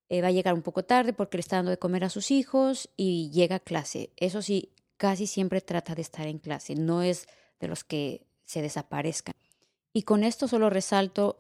eh, 0.08 0.22
va 0.22 0.30
a 0.30 0.32
llegar 0.32 0.54
un 0.54 0.62
poco 0.62 0.86
tarde 0.86 1.12
porque 1.12 1.36
le 1.36 1.42
está 1.42 1.58
dando 1.58 1.72
de 1.72 1.78
comer 1.78 2.06
a 2.06 2.10
sus 2.10 2.32
hijos 2.32 2.90
y 2.96 3.30
llega 3.32 3.58
a 3.58 3.60
clase. 3.60 4.12
Eso 4.16 4.42
sí, 4.42 4.72
casi 4.96 5.28
siempre 5.28 5.60
trata 5.60 5.94
de 5.94 6.04
estar 6.04 6.26
en 6.26 6.40
clase, 6.40 6.76
no 6.76 7.02
es 7.02 7.28
de 7.60 7.68
los 7.68 7.84
que 7.84 8.26
se 8.46 8.62
desaparezcan. 8.62 9.36
Y 9.92 10.04
con 10.04 10.24
esto 10.24 10.48
solo 10.48 10.70
resalto 10.70 11.36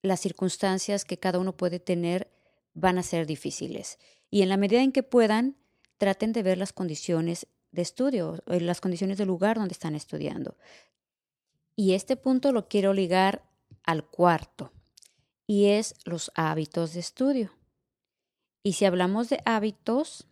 las 0.00 0.20
circunstancias 0.20 1.04
que 1.04 1.18
cada 1.18 1.40
uno 1.40 1.56
puede 1.56 1.80
tener 1.80 2.30
van 2.72 2.98
a 2.98 3.02
ser 3.02 3.26
difíciles. 3.26 3.98
Y 4.30 4.42
en 4.42 4.48
la 4.48 4.58
medida 4.58 4.80
en 4.80 4.92
que 4.92 5.02
puedan, 5.02 5.56
traten 5.98 6.32
de 6.32 6.44
ver 6.44 6.58
las 6.58 6.72
condiciones 6.72 7.48
de 7.74 7.82
estudio, 7.82 8.42
en 8.46 8.66
las 8.66 8.80
condiciones 8.80 9.18
del 9.18 9.28
lugar 9.28 9.56
donde 9.56 9.72
están 9.72 9.94
estudiando. 9.94 10.56
Y 11.76 11.94
este 11.94 12.16
punto 12.16 12.52
lo 12.52 12.68
quiero 12.68 12.92
ligar 12.92 13.42
al 13.84 14.04
cuarto, 14.04 14.72
y 15.46 15.66
es 15.66 15.94
los 16.04 16.30
hábitos 16.34 16.94
de 16.94 17.00
estudio. 17.00 17.50
Y 18.62 18.74
si 18.74 18.84
hablamos 18.84 19.28
de 19.28 19.40
hábitos, 19.44 20.26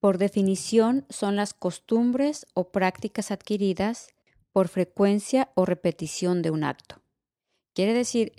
por 0.00 0.18
definición 0.18 1.06
son 1.08 1.36
las 1.36 1.54
costumbres 1.54 2.46
o 2.54 2.70
prácticas 2.70 3.30
adquiridas 3.30 4.08
por 4.52 4.68
frecuencia 4.68 5.50
o 5.54 5.66
repetición 5.66 6.42
de 6.42 6.50
un 6.50 6.64
acto. 6.64 7.00
Quiere 7.74 7.92
decir, 7.92 8.32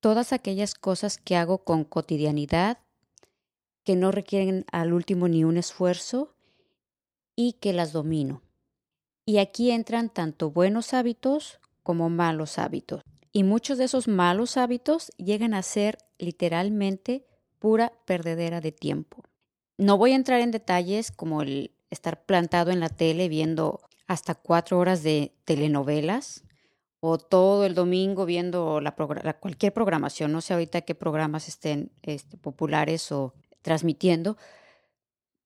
todas 0.00 0.32
aquellas 0.32 0.74
cosas 0.74 1.18
que 1.18 1.36
hago 1.36 1.64
con 1.64 1.84
cotidianidad, 1.84 2.78
que 3.84 3.96
no 3.96 4.10
requieren 4.10 4.64
al 4.72 4.92
último 4.92 5.28
ni 5.28 5.44
un 5.44 5.56
esfuerzo 5.56 6.34
y 7.42 7.54
que 7.54 7.72
las 7.72 7.94
domino. 7.94 8.42
Y 9.24 9.38
aquí 9.38 9.70
entran 9.70 10.10
tanto 10.10 10.50
buenos 10.50 10.92
hábitos 10.92 11.58
como 11.82 12.10
malos 12.10 12.58
hábitos. 12.58 13.02
Y 13.32 13.44
muchos 13.44 13.78
de 13.78 13.84
esos 13.84 14.08
malos 14.08 14.58
hábitos 14.58 15.10
llegan 15.16 15.54
a 15.54 15.62
ser 15.62 15.96
literalmente 16.18 17.24
pura 17.58 17.94
perdedera 18.04 18.60
de 18.60 18.72
tiempo. 18.72 19.24
No 19.78 19.96
voy 19.96 20.12
a 20.12 20.16
entrar 20.16 20.42
en 20.42 20.50
detalles 20.50 21.10
como 21.10 21.40
el 21.40 21.72
estar 21.88 22.26
plantado 22.26 22.72
en 22.72 22.80
la 22.80 22.90
tele 22.90 23.30
viendo 23.30 23.80
hasta 24.06 24.34
cuatro 24.34 24.78
horas 24.78 25.02
de 25.02 25.32
telenovelas 25.46 26.44
o 27.00 27.16
todo 27.16 27.64
el 27.64 27.74
domingo 27.74 28.26
viendo 28.26 28.82
la, 28.82 28.94
cualquier 29.40 29.72
programación. 29.72 30.30
No 30.30 30.42
sé 30.42 30.52
ahorita 30.52 30.82
qué 30.82 30.94
programas 30.94 31.48
estén 31.48 31.90
este, 32.02 32.36
populares 32.36 33.10
o 33.12 33.32
transmitiendo, 33.62 34.36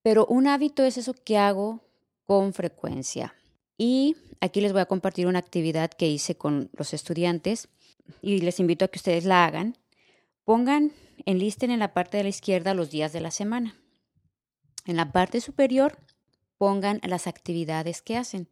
pero 0.05 0.27
un 0.27 0.47
hábito 0.47 0.85
es 0.85 0.99
eso 0.99 1.15
que 1.15 1.39
hago 1.39 1.81
con 2.27 2.53
frecuencia. 2.53 3.35
Y 3.79 4.17
aquí 4.39 4.61
les 4.61 4.75
voy 4.75 4.83
a 4.83 4.87
compartir 4.87 5.27
una 5.27 5.39
actividad 5.39 5.91
que 5.91 6.07
hice 6.07 6.37
con 6.37 6.69
los 6.75 6.93
estudiantes 6.93 7.69
y 8.21 8.43
les 8.43 8.61
invito 8.61 8.85
a 8.85 8.89
que 8.89 8.99
ustedes 8.99 9.25
la 9.25 9.47
hagan. 9.47 9.79
Pongan, 10.45 10.93
enlisten 11.25 11.71
en 11.71 11.79
la 11.79 11.95
parte 11.95 12.19
de 12.19 12.25
la 12.25 12.29
izquierda 12.29 12.75
los 12.75 12.91
días 12.91 13.15
de 13.15 13.23
la 13.23 13.31
semana. 13.31 13.77
En 14.85 14.97
la 14.97 15.11
parte 15.11 15.41
superior 15.41 15.97
pongan 16.59 17.01
las 17.03 17.27
actividades 17.27 18.03
que 18.03 18.19
hacen. 18.19 18.51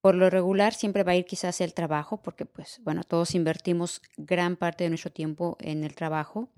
Por 0.00 0.14
lo 0.14 0.30
regular 0.30 0.72
siempre 0.72 1.02
va 1.02 1.12
a 1.12 1.16
ir 1.16 1.26
quizás 1.26 1.60
el 1.60 1.74
trabajo, 1.74 2.22
porque 2.22 2.46
pues 2.46 2.80
bueno, 2.82 3.04
todos 3.04 3.34
invertimos 3.34 4.00
gran 4.16 4.56
parte 4.56 4.84
de 4.84 4.90
nuestro 4.90 5.12
tiempo 5.12 5.58
en 5.60 5.84
el 5.84 5.94
trabajo. 5.94 6.48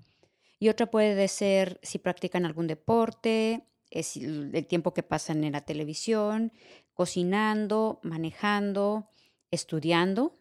Y 0.57 0.69
otra 0.69 0.89
puede 0.89 1.27
ser 1.27 1.81
si 1.83 1.97
practican 1.97 2.45
algún 2.45 2.67
deporte, 2.67 3.67
es 3.91 4.15
el 4.17 4.65
tiempo 4.67 4.93
que 4.93 5.03
pasan 5.03 5.43
en 5.43 5.51
la 5.51 5.61
televisión, 5.61 6.53
cocinando, 6.93 7.99
manejando, 8.03 9.09
estudiando, 9.51 10.39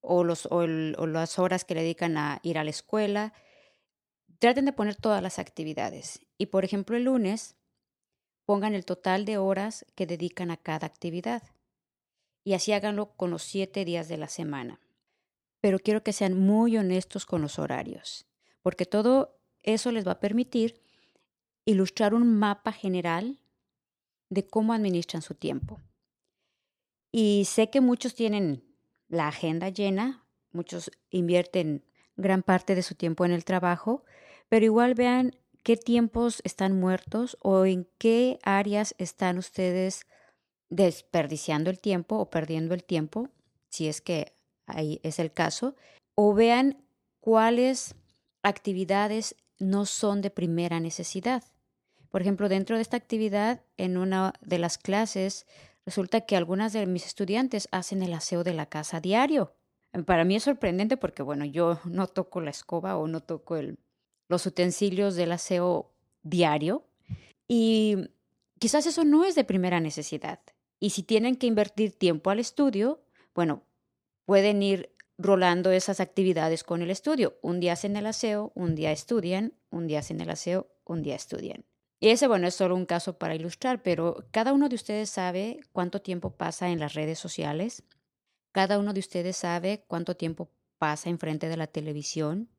o, 0.00 0.22
los, 0.22 0.46
o, 0.46 0.66
las 0.66 1.38
horas 1.38 1.64
que 1.64 1.74
dedican 1.74 2.16
a 2.16 2.38
ir 2.42 2.58
a 2.58 2.64
la 2.64 2.70
escuela. 2.70 3.34
Traten 4.38 4.64
de 4.64 4.72
poner 4.72 4.94
todas 4.94 5.22
las 5.22 5.38
actividades. 5.40 6.20
Y 6.38 6.46
por 6.46 6.64
ejemplo, 6.64 6.96
el 6.96 7.04
lunes 7.04 7.56
pongan 8.44 8.74
el 8.74 8.84
total 8.84 9.24
de 9.24 9.36
horas 9.36 9.84
que 9.96 10.06
dedican 10.06 10.52
a 10.52 10.56
cada 10.56 10.86
actividad. 10.86 11.42
Y 12.44 12.54
así 12.54 12.72
háganlo 12.72 13.16
con 13.16 13.30
los 13.30 13.42
siete 13.42 13.84
días 13.84 14.06
de 14.06 14.16
la 14.16 14.28
semana. 14.28 14.80
Pero 15.60 15.80
quiero 15.80 16.04
que 16.04 16.12
sean 16.12 16.38
muy 16.38 16.76
honestos 16.76 17.26
con 17.26 17.42
los 17.42 17.58
horarios, 17.58 18.26
porque 18.62 18.86
todo 18.86 19.40
eso 19.62 19.90
les 19.90 20.06
va 20.06 20.12
a 20.12 20.20
permitir 20.20 20.85
ilustrar 21.66 22.14
un 22.14 22.38
mapa 22.38 22.72
general 22.72 23.38
de 24.30 24.46
cómo 24.46 24.72
administran 24.72 25.20
su 25.20 25.34
tiempo. 25.34 25.80
Y 27.12 27.44
sé 27.46 27.70
que 27.70 27.80
muchos 27.80 28.14
tienen 28.14 28.64
la 29.08 29.28
agenda 29.28 29.68
llena, 29.68 30.24
muchos 30.52 30.90
invierten 31.10 31.84
gran 32.16 32.42
parte 32.42 32.74
de 32.74 32.82
su 32.82 32.94
tiempo 32.94 33.24
en 33.24 33.32
el 33.32 33.44
trabajo, 33.44 34.04
pero 34.48 34.64
igual 34.64 34.94
vean 34.94 35.36
qué 35.62 35.76
tiempos 35.76 36.40
están 36.44 36.78
muertos 36.78 37.36
o 37.40 37.66
en 37.66 37.88
qué 37.98 38.38
áreas 38.42 38.94
están 38.98 39.38
ustedes 39.38 40.06
desperdiciando 40.68 41.70
el 41.70 41.80
tiempo 41.80 42.16
o 42.16 42.30
perdiendo 42.30 42.74
el 42.74 42.84
tiempo, 42.84 43.28
si 43.68 43.88
es 43.88 44.00
que 44.00 44.34
ahí 44.66 45.00
es 45.02 45.18
el 45.18 45.32
caso, 45.32 45.74
o 46.14 46.34
vean 46.34 46.84
cuáles 47.20 47.94
actividades 48.42 49.36
no 49.58 49.86
son 49.86 50.20
de 50.20 50.30
primera 50.30 50.80
necesidad. 50.80 51.42
Por 52.10 52.22
ejemplo, 52.22 52.48
dentro 52.48 52.76
de 52.76 52.82
esta 52.82 52.96
actividad, 52.96 53.62
en 53.76 53.96
una 53.96 54.32
de 54.40 54.58
las 54.58 54.78
clases, 54.78 55.46
resulta 55.84 56.22
que 56.22 56.36
algunas 56.36 56.72
de 56.72 56.86
mis 56.86 57.06
estudiantes 57.06 57.68
hacen 57.70 58.02
el 58.02 58.12
aseo 58.12 58.44
de 58.44 58.54
la 58.54 58.66
casa 58.66 59.00
diario. 59.00 59.54
Para 60.04 60.24
mí 60.24 60.36
es 60.36 60.42
sorprendente 60.42 60.96
porque, 60.96 61.22
bueno, 61.22 61.44
yo 61.44 61.78
no 61.84 62.06
toco 62.06 62.40
la 62.40 62.50
escoba 62.50 62.96
o 62.96 63.06
no 63.06 63.20
toco 63.22 63.56
el, 63.56 63.78
los 64.28 64.44
utensilios 64.46 65.14
del 65.14 65.32
aseo 65.32 65.92
diario 66.22 66.84
y 67.48 68.10
quizás 68.58 68.86
eso 68.86 69.04
no 69.04 69.24
es 69.24 69.34
de 69.34 69.44
primera 69.44 69.80
necesidad. 69.80 70.40
Y 70.80 70.90
si 70.90 71.02
tienen 71.02 71.36
que 71.36 71.46
invertir 71.46 71.92
tiempo 71.92 72.30
al 72.30 72.40
estudio, 72.40 73.00
bueno, 73.34 73.62
pueden 74.26 74.62
ir 74.62 74.90
rolando 75.18 75.70
esas 75.70 76.00
actividades 76.00 76.64
con 76.64 76.82
el 76.82 76.90
estudio. 76.90 77.38
Un 77.40 77.60
día 77.60 77.72
hacen 77.72 77.96
el 77.96 78.06
aseo, 78.06 78.52
un 78.54 78.74
día 78.74 78.92
estudian, 78.92 79.54
un 79.70 79.86
día 79.86 80.00
hacen 80.00 80.20
el 80.20 80.28
aseo, 80.30 80.68
un 80.84 81.02
día 81.02 81.14
estudian. 81.14 81.64
Y 81.98 82.08
ese, 82.08 82.28
bueno, 82.28 82.46
es 82.46 82.54
solo 82.54 82.74
un 82.74 82.86
caso 82.86 83.18
para 83.18 83.34
ilustrar, 83.34 83.82
pero 83.82 84.26
cada 84.30 84.52
uno 84.52 84.68
de 84.68 84.74
ustedes 84.74 85.08
sabe 85.08 85.60
cuánto 85.72 86.02
tiempo 86.02 86.36
pasa 86.36 86.68
en 86.68 86.78
las 86.78 86.94
redes 86.94 87.18
sociales. 87.18 87.84
Cada 88.52 88.78
uno 88.78 88.92
de 88.92 89.00
ustedes 89.00 89.36
sabe 89.36 89.84
cuánto 89.86 90.16
tiempo 90.16 90.50
pasa 90.78 91.08
enfrente 91.08 91.48
de 91.48 91.56
la 91.56 91.66
televisión. 91.66 92.50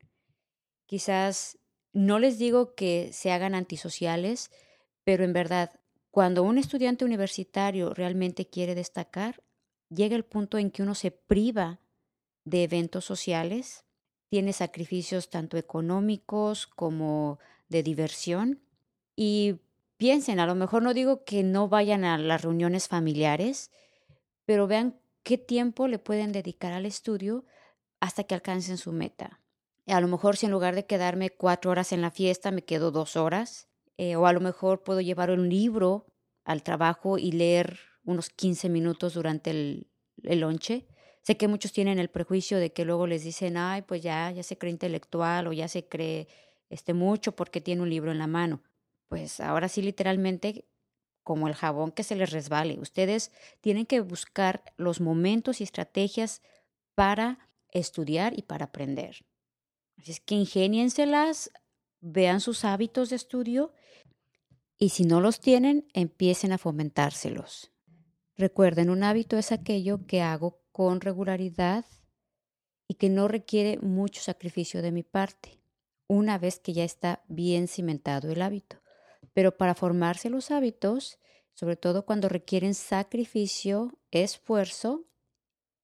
Quizás 0.88 1.60
no 1.94 2.20
les 2.20 2.40
digo 2.40 2.74
que 2.74 3.12
se 3.14 3.32
hagan 3.32 3.54
antisociales, 3.54 4.52
pero 5.04 5.24
en 5.24 5.34
verdad, 5.34 5.72
cuando 6.10 6.44
un 6.44 6.58
estudiante 6.58 7.06
universitario 7.06 7.94
realmente 7.94 8.48
quiere 8.48 8.74
destacar, 8.74 9.44
llega 9.90 10.16
el 10.16 10.26
punto 10.26 10.58
en 10.58 10.72
que 10.72 10.82
uno 10.82 10.96
se 10.96 11.12
priva 11.12 11.80
de 12.44 12.64
eventos 12.64 13.06
sociales, 13.06 13.86
tiene 14.30 14.52
sacrificios 14.52 15.30
tanto 15.30 15.58
económicos 15.58 16.66
como 16.66 17.40
de 17.70 17.84
diversión 17.84 18.67
y 19.18 19.56
piensen, 19.98 20.40
a 20.40 20.46
lo 20.46 20.56
mejor 20.56 20.84
no 20.84 20.94
digo 20.94 21.26
que 21.26 21.44
no 21.44 21.68
vayan 21.68 22.06
a 22.06 22.18
las 22.20 22.44
reuniones 22.44 22.88
familiares, 22.88 23.72
pero 24.46 24.68
vean 24.68 24.96
qué 25.24 25.40
tiempo 25.40 25.88
le 25.88 25.98
pueden 25.98 26.32
dedicar 26.32 26.72
al 26.72 26.86
estudio 26.86 27.44
hasta 28.00 28.24
que 28.24 28.36
alcancen 28.36 28.78
su 28.78 28.94
meta. 28.94 29.42
A 29.88 30.00
lo 30.00 30.08
mejor 30.08 30.38
si 30.38 30.46
en 30.46 30.52
lugar 30.52 30.76
de 30.76 30.86
quedarme 30.86 31.32
cuatro 31.32 31.72
horas 31.72 31.92
en 31.92 32.02
la 32.02 32.12
fiesta, 32.12 32.52
me 32.52 32.62
quedo 32.62 32.92
dos 32.92 33.16
horas. 33.16 33.68
Eh, 33.98 34.16
o 34.16 34.28
a 34.28 34.34
lo 34.34 34.40
mejor 34.40 34.84
puedo 34.84 35.02
llevar 35.02 35.32
un 35.32 35.50
libro 35.50 36.06
al 36.46 36.62
trabajo 36.62 37.18
y 37.18 37.32
leer 37.32 37.80
unos 38.06 38.30
15 38.30 38.70
minutos 38.70 39.16
durante 39.16 39.50
el, 39.50 39.88
el. 40.22 40.46
Sé 41.24 41.38
que 41.38 41.48
muchos 41.48 41.74
tienen 41.74 41.98
el 41.98 42.10
prejuicio 42.10 42.60
de 42.60 42.72
que 42.72 42.86
luego 42.86 43.08
les 43.08 43.24
dicen, 43.24 43.58
ay, 43.58 43.82
pues 43.82 44.04
ya, 44.04 44.30
ya 44.30 44.44
se 44.44 44.60
cree 44.60 44.72
intelectual 44.72 45.48
o 45.48 45.54
ya 45.54 45.68
se 45.68 45.88
cree 45.88 46.28
este 46.70 46.94
mucho 46.94 47.36
porque 47.36 47.62
tiene 47.62 47.82
un 47.82 47.90
libro 47.90 48.12
en 48.12 48.20
la 48.20 48.28
mano 48.28 48.62
pues 49.08 49.40
ahora 49.40 49.70
sí 49.70 49.82
literalmente 49.82 50.66
como 51.24 51.48
el 51.48 51.56
jabón 51.56 51.92
que 51.92 52.04
se 52.04 52.16
les 52.16 52.32
resbale. 52.32 52.80
Ustedes 52.80 53.32
tienen 53.62 53.86
que 53.86 54.00
buscar 54.00 54.64
los 54.78 55.02
momentos 55.02 55.60
y 55.60 55.66
estrategias 55.66 56.42
para 56.96 57.50
estudiar 57.72 58.38
y 58.38 58.44
para 58.44 58.66
aprender. 58.66 59.26
Así 59.98 60.12
es 60.12 60.20
que 60.20 60.36
ingenienselas, 60.36 61.52
vean 62.00 62.40
sus 62.40 62.64
hábitos 62.64 63.10
de 63.10 63.18
estudio 63.18 63.74
y 64.78 64.90
si 64.90 65.04
no 65.04 65.20
los 65.20 65.40
tienen, 65.40 65.88
empiecen 65.94 66.52
a 66.52 66.58
fomentárselos. 66.58 67.72
Recuerden, 68.38 68.90
un 68.90 69.04
hábito 69.04 69.38
es 69.38 69.52
aquello 69.52 70.06
que 70.06 70.22
hago 70.22 70.62
con 70.72 71.02
regularidad 71.02 71.86
y 72.88 72.94
que 72.94 73.10
no 73.10 73.28
requiere 73.28 73.80
mucho 73.80 74.22
sacrificio 74.22 74.82
de 74.82 74.92
mi 74.92 75.04
parte, 75.04 75.60
una 76.08 76.38
vez 76.38 76.60
que 76.60 76.74
ya 76.74 76.84
está 76.84 77.24
bien 77.28 77.68
cimentado 77.68 78.32
el 78.32 78.42
hábito. 78.42 78.78
Pero 79.38 79.56
para 79.56 79.76
formarse 79.76 80.32
los 80.32 80.50
hábitos, 80.50 81.20
sobre 81.54 81.76
todo 81.76 82.08
cuando 82.08 82.28
requieren 82.28 82.74
sacrificio, 82.74 83.96
esfuerzo, 84.10 85.06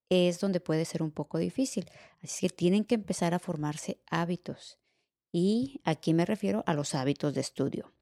es 0.10 0.40
donde 0.40 0.60
puede 0.60 0.86
ser 0.86 1.04
un 1.04 1.12
poco 1.12 1.38
difícil. 1.38 1.86
Así 2.24 2.48
que 2.48 2.56
tienen 2.56 2.84
que 2.84 2.96
empezar 2.96 3.36
a 3.36 3.38
formarse 3.38 4.02
hábitos. 4.10 4.80
Y 5.32 5.82
aquí 5.84 6.16
me 6.16 6.26
refiero 6.26 6.64
a 6.66 6.74
los 6.74 6.96
hábitos 6.96 7.36
de 7.36 7.42
estudio. 7.42 7.94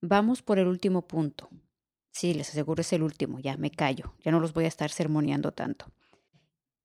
Vamos 0.00 0.42
por 0.42 0.58
el 0.58 0.66
último 0.66 1.06
punto. 1.06 1.48
Sí, 2.10 2.34
les 2.34 2.50
aseguro 2.50 2.80
es 2.80 2.92
el 2.92 3.04
último, 3.04 3.38
ya 3.38 3.56
me 3.56 3.70
callo, 3.70 4.16
ya 4.24 4.32
no 4.32 4.40
los 4.40 4.52
voy 4.52 4.64
a 4.64 4.68
estar 4.74 4.90
sermoneando 4.90 5.52
tanto. 5.52 5.92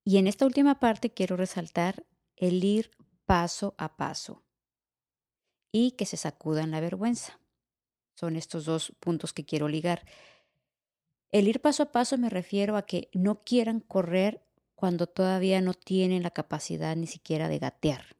Y 0.03 0.17
en 0.17 0.27
esta 0.27 0.45
última 0.45 0.79
parte 0.79 1.15
quiero 1.15 1.35
resaltar 1.35 2.05
el 2.35 2.63
ir 2.63 2.91
paso 3.25 3.73
a 3.79 3.97
paso 3.97 4.43
y 5.71 5.93
que 5.93 6.05
se 6.05 6.17
sacudan 6.17 6.69
la 6.69 6.79
vergüenza. 6.79 7.40
Son 8.21 8.35
estos 8.35 8.65
dos 8.65 8.93
puntos 8.99 9.33
que 9.33 9.45
quiero 9.45 9.67
ligar. 9.67 10.05
El 11.31 11.47
ir 11.47 11.59
paso 11.59 11.81
a 11.81 11.91
paso 11.91 12.19
me 12.19 12.29
refiero 12.29 12.77
a 12.77 12.83
que 12.83 13.09
no 13.13 13.41
quieran 13.43 13.79
correr 13.79 14.45
cuando 14.75 15.07
todavía 15.07 15.59
no 15.59 15.73
tienen 15.73 16.21
la 16.21 16.29
capacidad 16.29 16.95
ni 16.95 17.07
siquiera 17.07 17.49
de 17.49 17.57
gatear. 17.57 18.15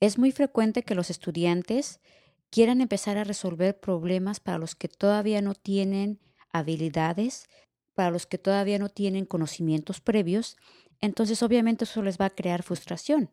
Es 0.00 0.18
muy 0.18 0.32
frecuente 0.32 0.82
que 0.82 0.94
los 0.94 1.08
estudiantes 1.08 2.02
quieran 2.50 2.82
empezar 2.82 3.16
a 3.16 3.24
resolver 3.24 3.80
problemas 3.80 4.38
para 4.38 4.58
los 4.58 4.74
que 4.74 4.88
todavía 4.88 5.40
no 5.40 5.54
tienen 5.54 6.20
habilidades, 6.52 7.48
para 7.94 8.10
los 8.10 8.26
que 8.26 8.36
todavía 8.36 8.78
no 8.78 8.90
tienen 8.90 9.24
conocimientos 9.24 10.02
previos, 10.02 10.58
entonces 11.00 11.42
obviamente 11.42 11.84
eso 11.84 12.02
les 12.02 12.20
va 12.20 12.26
a 12.26 12.34
crear 12.34 12.62
frustración. 12.62 13.30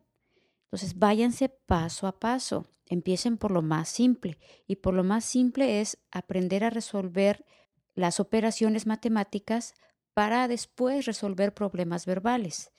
Entonces 0.72 0.98
váyanse 0.98 1.50
paso 1.50 2.06
a 2.06 2.18
paso. 2.18 2.66
Empiecen 2.86 3.36
por 3.36 3.50
lo 3.50 3.60
más 3.60 3.90
simple 3.90 4.38
y 4.66 4.76
por 4.76 4.94
lo 4.94 5.04
más 5.04 5.24
simple 5.26 5.82
es 5.82 5.98
aprender 6.10 6.64
a 6.64 6.70
resolver 6.70 7.44
las 7.94 8.20
operaciones 8.20 8.86
matemáticas 8.86 9.74
para 10.14 10.48
después 10.48 11.04
resolver 11.04 11.52
problemas 11.52 12.06
verbales. 12.06 12.72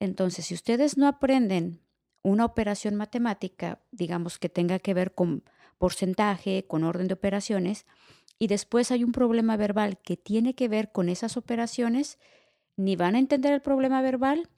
Entonces, 0.00 0.46
si 0.46 0.54
ustedes 0.54 0.96
no 0.96 1.06
aprenden 1.06 1.80
una 2.22 2.44
operación 2.44 2.96
matemática, 2.96 3.84
digamos 3.92 4.38
que 4.38 4.48
tenga 4.48 4.80
que 4.80 4.94
ver 4.94 5.14
con 5.14 5.44
porcentaje, 5.78 6.66
con 6.66 6.82
orden 6.82 7.06
de 7.06 7.14
operaciones, 7.14 7.86
y 8.38 8.48
después 8.48 8.90
hay 8.90 9.04
un 9.04 9.12
problema 9.12 9.56
verbal 9.56 9.98
que 9.98 10.16
tiene 10.16 10.54
que 10.54 10.68
ver 10.68 10.90
con 10.90 11.08
esas 11.08 11.36
operaciones, 11.36 12.18
ni 12.76 12.96
van 12.96 13.14
a 13.14 13.20
entender 13.20 13.52
el 13.52 13.62
problema 13.62 14.02
verbal, 14.02 14.48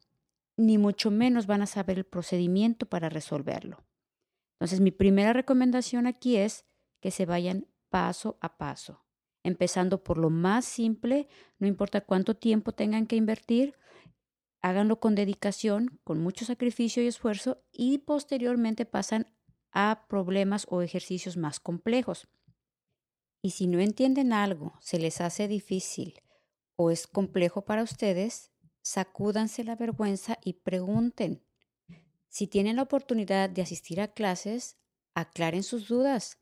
ni 0.60 0.78
mucho 0.78 1.10
menos 1.10 1.46
van 1.46 1.62
a 1.62 1.66
saber 1.66 1.98
el 1.98 2.04
procedimiento 2.04 2.86
para 2.86 3.08
resolverlo. 3.08 3.84
Entonces, 4.54 4.80
mi 4.80 4.90
primera 4.90 5.32
recomendación 5.32 6.06
aquí 6.06 6.36
es 6.36 6.66
que 7.00 7.10
se 7.10 7.26
vayan 7.26 7.66
paso 7.88 8.38
a 8.40 8.58
paso, 8.58 9.04
empezando 9.42 10.04
por 10.04 10.18
lo 10.18 10.30
más 10.30 10.64
simple, 10.64 11.28
no 11.58 11.66
importa 11.66 12.02
cuánto 12.02 12.36
tiempo 12.36 12.72
tengan 12.72 13.06
que 13.06 13.16
invertir, 13.16 13.74
háganlo 14.60 15.00
con 15.00 15.14
dedicación, 15.14 15.98
con 16.04 16.20
mucho 16.20 16.44
sacrificio 16.44 17.02
y 17.02 17.06
esfuerzo 17.06 17.64
y 17.72 17.98
posteriormente 17.98 18.84
pasan 18.84 19.34
a 19.72 20.06
problemas 20.08 20.66
o 20.68 20.82
ejercicios 20.82 21.36
más 21.36 21.58
complejos. 21.58 22.28
Y 23.42 23.50
si 23.50 23.66
no 23.66 23.80
entienden 23.80 24.32
algo, 24.32 24.74
se 24.80 24.98
les 24.98 25.20
hace 25.20 25.48
difícil 25.48 26.20
o 26.76 26.90
es 26.90 27.06
complejo 27.06 27.64
para 27.64 27.82
ustedes, 27.82 28.49
sacúdanse 28.82 29.64
la 29.64 29.76
vergüenza 29.76 30.38
y 30.44 30.54
pregunten. 30.54 31.42
Si 32.28 32.46
tienen 32.46 32.76
la 32.76 32.82
oportunidad 32.82 33.50
de 33.50 33.62
asistir 33.62 34.00
a 34.00 34.08
clases, 34.08 34.76
aclaren 35.14 35.62
sus 35.62 35.88
dudas, 35.88 36.38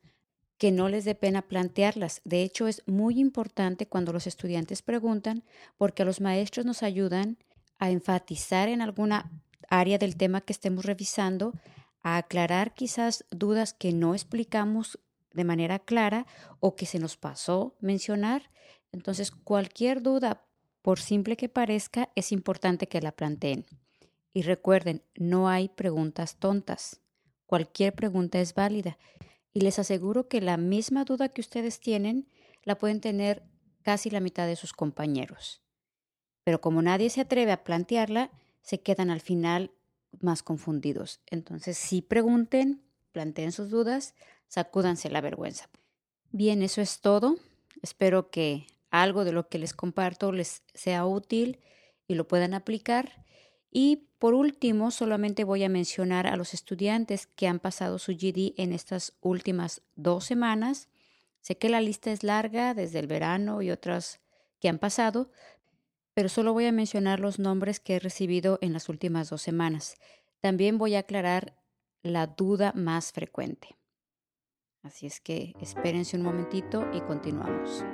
que 0.58 0.72
no 0.72 0.88
les 0.88 1.04
dé 1.04 1.14
pena 1.14 1.42
plantearlas. 1.42 2.20
De 2.24 2.42
hecho, 2.42 2.66
es 2.66 2.82
muy 2.86 3.20
importante 3.20 3.86
cuando 3.86 4.12
los 4.12 4.26
estudiantes 4.26 4.82
preguntan, 4.82 5.44
porque 5.76 6.04
los 6.04 6.20
maestros 6.20 6.66
nos 6.66 6.82
ayudan 6.82 7.38
a 7.78 7.90
enfatizar 7.90 8.68
en 8.68 8.82
alguna 8.82 9.30
área 9.70 9.98
del 9.98 10.16
tema 10.16 10.40
que 10.40 10.52
estemos 10.52 10.84
revisando, 10.84 11.54
a 12.02 12.16
aclarar 12.16 12.74
quizás 12.74 13.24
dudas 13.30 13.72
que 13.72 13.92
no 13.92 14.14
explicamos 14.14 14.98
de 15.32 15.44
manera 15.44 15.78
clara 15.78 16.26
o 16.58 16.74
que 16.74 16.86
se 16.86 16.98
nos 16.98 17.16
pasó 17.16 17.76
mencionar. 17.80 18.50
Entonces, 18.90 19.30
cualquier 19.30 20.02
duda, 20.02 20.47
por 20.88 21.00
simple 21.00 21.36
que 21.36 21.50
parezca, 21.50 22.08
es 22.14 22.32
importante 22.32 22.88
que 22.88 23.02
la 23.02 23.12
planteen. 23.12 23.66
Y 24.32 24.40
recuerden, 24.40 25.02
no 25.16 25.46
hay 25.46 25.68
preguntas 25.68 26.36
tontas. 26.36 27.02
Cualquier 27.44 27.94
pregunta 27.94 28.40
es 28.40 28.54
válida. 28.54 28.96
Y 29.52 29.60
les 29.60 29.78
aseguro 29.78 30.28
que 30.28 30.40
la 30.40 30.56
misma 30.56 31.04
duda 31.04 31.28
que 31.28 31.42
ustedes 31.42 31.78
tienen 31.78 32.26
la 32.62 32.78
pueden 32.78 33.02
tener 33.02 33.42
casi 33.82 34.08
la 34.08 34.20
mitad 34.20 34.46
de 34.46 34.56
sus 34.56 34.72
compañeros. 34.72 35.60
Pero 36.42 36.62
como 36.62 36.80
nadie 36.80 37.10
se 37.10 37.20
atreve 37.20 37.52
a 37.52 37.64
plantearla, 37.64 38.30
se 38.62 38.80
quedan 38.80 39.10
al 39.10 39.20
final 39.20 39.72
más 40.22 40.42
confundidos. 40.42 41.20
Entonces, 41.26 41.76
si 41.76 42.00
pregunten, 42.00 42.82
planteen 43.12 43.52
sus 43.52 43.68
dudas, 43.68 44.14
sacúdanse 44.46 45.10
la 45.10 45.20
vergüenza. 45.20 45.68
Bien, 46.30 46.62
eso 46.62 46.80
es 46.80 47.02
todo. 47.02 47.36
Espero 47.82 48.30
que 48.30 48.68
algo 48.90 49.24
de 49.24 49.32
lo 49.32 49.48
que 49.48 49.58
les 49.58 49.74
comparto 49.74 50.32
les 50.32 50.62
sea 50.74 51.06
útil 51.06 51.60
y 52.06 52.14
lo 52.14 52.26
puedan 52.26 52.54
aplicar. 52.54 53.24
Y 53.70 54.08
por 54.18 54.34
último, 54.34 54.90
solamente 54.90 55.44
voy 55.44 55.62
a 55.64 55.68
mencionar 55.68 56.26
a 56.26 56.36
los 56.36 56.54
estudiantes 56.54 57.26
que 57.26 57.46
han 57.46 57.60
pasado 57.60 57.98
su 57.98 58.12
GD 58.12 58.54
en 58.56 58.72
estas 58.72 59.16
últimas 59.20 59.82
dos 59.94 60.24
semanas. 60.24 60.88
Sé 61.40 61.58
que 61.58 61.68
la 61.68 61.80
lista 61.80 62.10
es 62.10 62.22
larga 62.22 62.74
desde 62.74 62.98
el 62.98 63.06
verano 63.06 63.62
y 63.62 63.70
otras 63.70 64.20
que 64.58 64.68
han 64.68 64.78
pasado, 64.78 65.30
pero 66.14 66.28
solo 66.28 66.52
voy 66.52 66.66
a 66.66 66.72
mencionar 66.72 67.20
los 67.20 67.38
nombres 67.38 67.78
que 67.78 67.96
he 67.96 68.00
recibido 68.00 68.58
en 68.60 68.72
las 68.72 68.88
últimas 68.88 69.30
dos 69.30 69.42
semanas. 69.42 69.96
También 70.40 70.78
voy 70.78 70.94
a 70.94 71.00
aclarar 71.00 71.56
la 72.02 72.26
duda 72.26 72.72
más 72.74 73.12
frecuente. 73.12 73.76
Así 74.82 75.06
es 75.06 75.20
que 75.20 75.54
espérense 75.60 76.16
un 76.16 76.22
momentito 76.22 76.86
y 76.92 77.00
continuamos. 77.02 77.84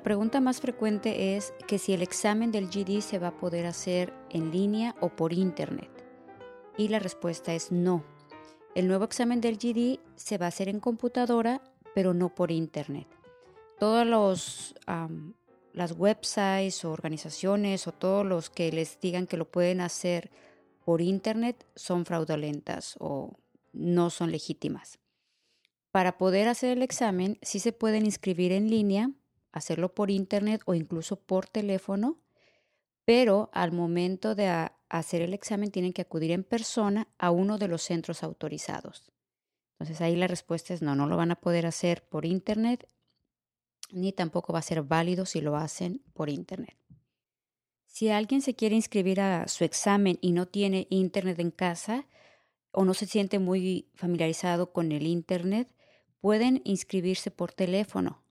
La 0.00 0.04
pregunta 0.04 0.40
más 0.40 0.62
frecuente 0.62 1.36
es 1.36 1.52
que 1.68 1.78
si 1.78 1.92
el 1.92 2.00
examen 2.00 2.50
del 2.50 2.70
GD 2.70 3.02
se 3.02 3.18
va 3.18 3.28
a 3.28 3.36
poder 3.36 3.66
hacer 3.66 4.14
en 4.30 4.50
línea 4.50 4.96
o 5.02 5.10
por 5.10 5.34
internet. 5.34 5.90
Y 6.78 6.88
la 6.88 7.00
respuesta 7.00 7.52
es 7.52 7.70
no. 7.70 8.02
El 8.74 8.88
nuevo 8.88 9.04
examen 9.04 9.42
del 9.42 9.58
GD 9.58 10.00
se 10.16 10.38
va 10.38 10.46
a 10.46 10.48
hacer 10.48 10.70
en 10.70 10.80
computadora, 10.80 11.60
pero 11.94 12.14
no 12.14 12.34
por 12.34 12.50
internet. 12.50 13.08
Todos 13.78 14.06
los 14.06 14.74
las 15.74 15.92
websites 15.92 16.82
o 16.86 16.92
organizaciones 16.92 17.86
o 17.86 17.92
todos 17.92 18.24
los 18.24 18.48
que 18.48 18.72
les 18.72 18.98
digan 19.00 19.26
que 19.26 19.36
lo 19.36 19.50
pueden 19.50 19.82
hacer 19.82 20.30
por 20.82 21.02
internet 21.02 21.66
son 21.76 22.06
fraudulentas 22.06 22.96
o 23.00 23.36
no 23.74 24.08
son 24.08 24.30
legítimas. 24.30 24.98
Para 25.90 26.16
poder 26.16 26.48
hacer 26.48 26.70
el 26.70 26.82
examen, 26.82 27.36
sí 27.42 27.60
se 27.60 27.74
pueden 27.74 28.06
inscribir 28.06 28.52
en 28.52 28.70
línea 28.70 29.10
hacerlo 29.52 29.94
por 29.94 30.10
internet 30.10 30.62
o 30.66 30.74
incluso 30.74 31.16
por 31.16 31.46
teléfono, 31.46 32.18
pero 33.04 33.50
al 33.52 33.72
momento 33.72 34.34
de 34.34 34.70
hacer 34.88 35.22
el 35.22 35.34
examen 35.34 35.70
tienen 35.70 35.92
que 35.92 36.02
acudir 36.02 36.30
en 36.30 36.44
persona 36.44 37.08
a 37.18 37.30
uno 37.30 37.58
de 37.58 37.68
los 37.68 37.82
centros 37.82 38.22
autorizados. 38.22 39.12
Entonces 39.72 40.00
ahí 40.00 40.14
la 40.14 40.26
respuesta 40.26 40.74
es 40.74 40.82
no, 40.82 40.94
no 40.94 41.06
lo 41.06 41.16
van 41.16 41.30
a 41.30 41.40
poder 41.40 41.66
hacer 41.66 42.04
por 42.04 42.26
internet, 42.26 42.86
ni 43.90 44.12
tampoco 44.12 44.52
va 44.52 44.60
a 44.60 44.62
ser 44.62 44.82
válido 44.82 45.26
si 45.26 45.40
lo 45.40 45.56
hacen 45.56 46.02
por 46.12 46.28
internet. 46.28 46.76
Si 47.86 48.08
alguien 48.10 48.40
se 48.40 48.54
quiere 48.54 48.76
inscribir 48.76 49.20
a 49.20 49.48
su 49.48 49.64
examen 49.64 50.18
y 50.20 50.32
no 50.32 50.46
tiene 50.46 50.86
internet 50.90 51.40
en 51.40 51.50
casa 51.50 52.06
o 52.70 52.84
no 52.84 52.94
se 52.94 53.06
siente 53.06 53.40
muy 53.40 53.90
familiarizado 53.94 54.72
con 54.72 54.92
el 54.92 55.06
internet, 55.06 55.74
pueden 56.20 56.62
inscribirse 56.64 57.32
por 57.32 57.52
teléfono 57.52 58.22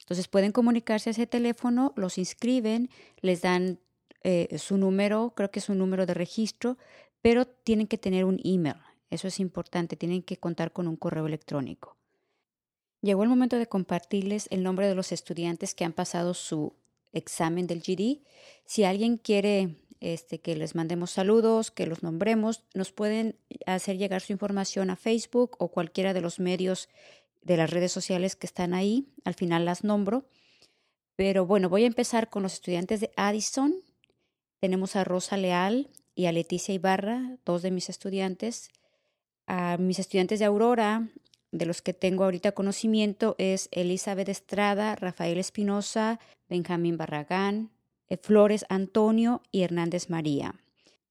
Entonces 0.00 0.26
pueden 0.26 0.50
comunicarse 0.52 1.10
a 1.10 1.12
ese 1.12 1.28
teléfono, 1.28 1.92
los 1.96 2.18
inscriben, 2.18 2.90
les 3.20 3.42
dan 3.42 3.78
eh, 4.24 4.56
su 4.58 4.76
número, 4.76 5.32
creo 5.36 5.50
que 5.50 5.58
es 5.58 5.68
un 5.68 5.78
número 5.78 6.06
de 6.06 6.14
registro, 6.14 6.78
pero 7.20 7.46
tienen 7.46 7.86
que 7.86 7.98
tener 7.98 8.24
un 8.24 8.40
email. 8.44 8.76
Eso 9.10 9.28
es 9.28 9.40
importante, 9.40 9.96
tienen 9.96 10.22
que 10.22 10.38
contar 10.38 10.72
con 10.72 10.88
un 10.88 10.96
correo 10.96 11.26
electrónico. 11.26 11.96
Llegó 13.02 13.24
el 13.24 13.28
momento 13.28 13.56
de 13.58 13.66
compartirles 13.66 14.46
el 14.50 14.62
nombre 14.62 14.86
de 14.86 14.94
los 14.94 15.12
estudiantes 15.12 15.74
que 15.74 15.84
han 15.84 15.92
pasado 15.92 16.34
su 16.34 16.74
examen 17.12 17.66
del 17.66 17.80
GD. 17.80 18.22
Si 18.64 18.84
alguien 18.84 19.18
quiere 19.18 19.76
este, 20.00 20.40
que 20.40 20.56
les 20.56 20.74
mandemos 20.74 21.10
saludos, 21.10 21.70
que 21.70 21.86
los 21.86 22.02
nombremos, 22.02 22.64
nos 22.74 22.92
pueden 22.92 23.36
hacer 23.66 23.98
llegar 23.98 24.20
su 24.20 24.32
información 24.32 24.90
a 24.90 24.96
Facebook 24.96 25.56
o 25.58 25.68
cualquiera 25.68 26.14
de 26.14 26.20
los 26.20 26.40
medios 26.40 26.88
de 27.42 27.56
las 27.56 27.70
redes 27.70 27.92
sociales 27.92 28.36
que 28.36 28.46
están 28.46 28.74
ahí. 28.74 29.08
Al 29.24 29.34
final 29.34 29.64
las 29.64 29.84
nombro. 29.84 30.24
Pero 31.16 31.46
bueno, 31.46 31.68
voy 31.68 31.84
a 31.84 31.88
empezar 31.88 32.30
con 32.30 32.42
los 32.42 32.54
estudiantes 32.54 33.00
de 33.00 33.12
Addison. 33.16 33.74
Tenemos 34.62 34.94
a 34.94 35.02
Rosa 35.02 35.36
Leal 35.36 35.90
y 36.14 36.26
a 36.26 36.32
Leticia 36.32 36.72
Ibarra, 36.72 37.36
dos 37.44 37.62
de 37.62 37.72
mis 37.72 37.88
estudiantes. 37.88 38.70
A 39.48 39.76
mis 39.76 39.98
estudiantes 39.98 40.38
de 40.38 40.44
Aurora, 40.44 41.08
de 41.50 41.66
los 41.66 41.82
que 41.82 41.94
tengo 41.94 42.22
ahorita 42.22 42.52
conocimiento, 42.52 43.34
es 43.38 43.68
Elizabeth 43.72 44.28
Estrada, 44.28 44.94
Rafael 44.94 45.38
Espinosa, 45.38 46.20
Benjamín 46.48 46.96
Barragán, 46.96 47.72
eh, 48.08 48.16
Flores 48.16 48.64
Antonio 48.68 49.42
y 49.50 49.62
Hernández 49.62 50.10
María. 50.10 50.54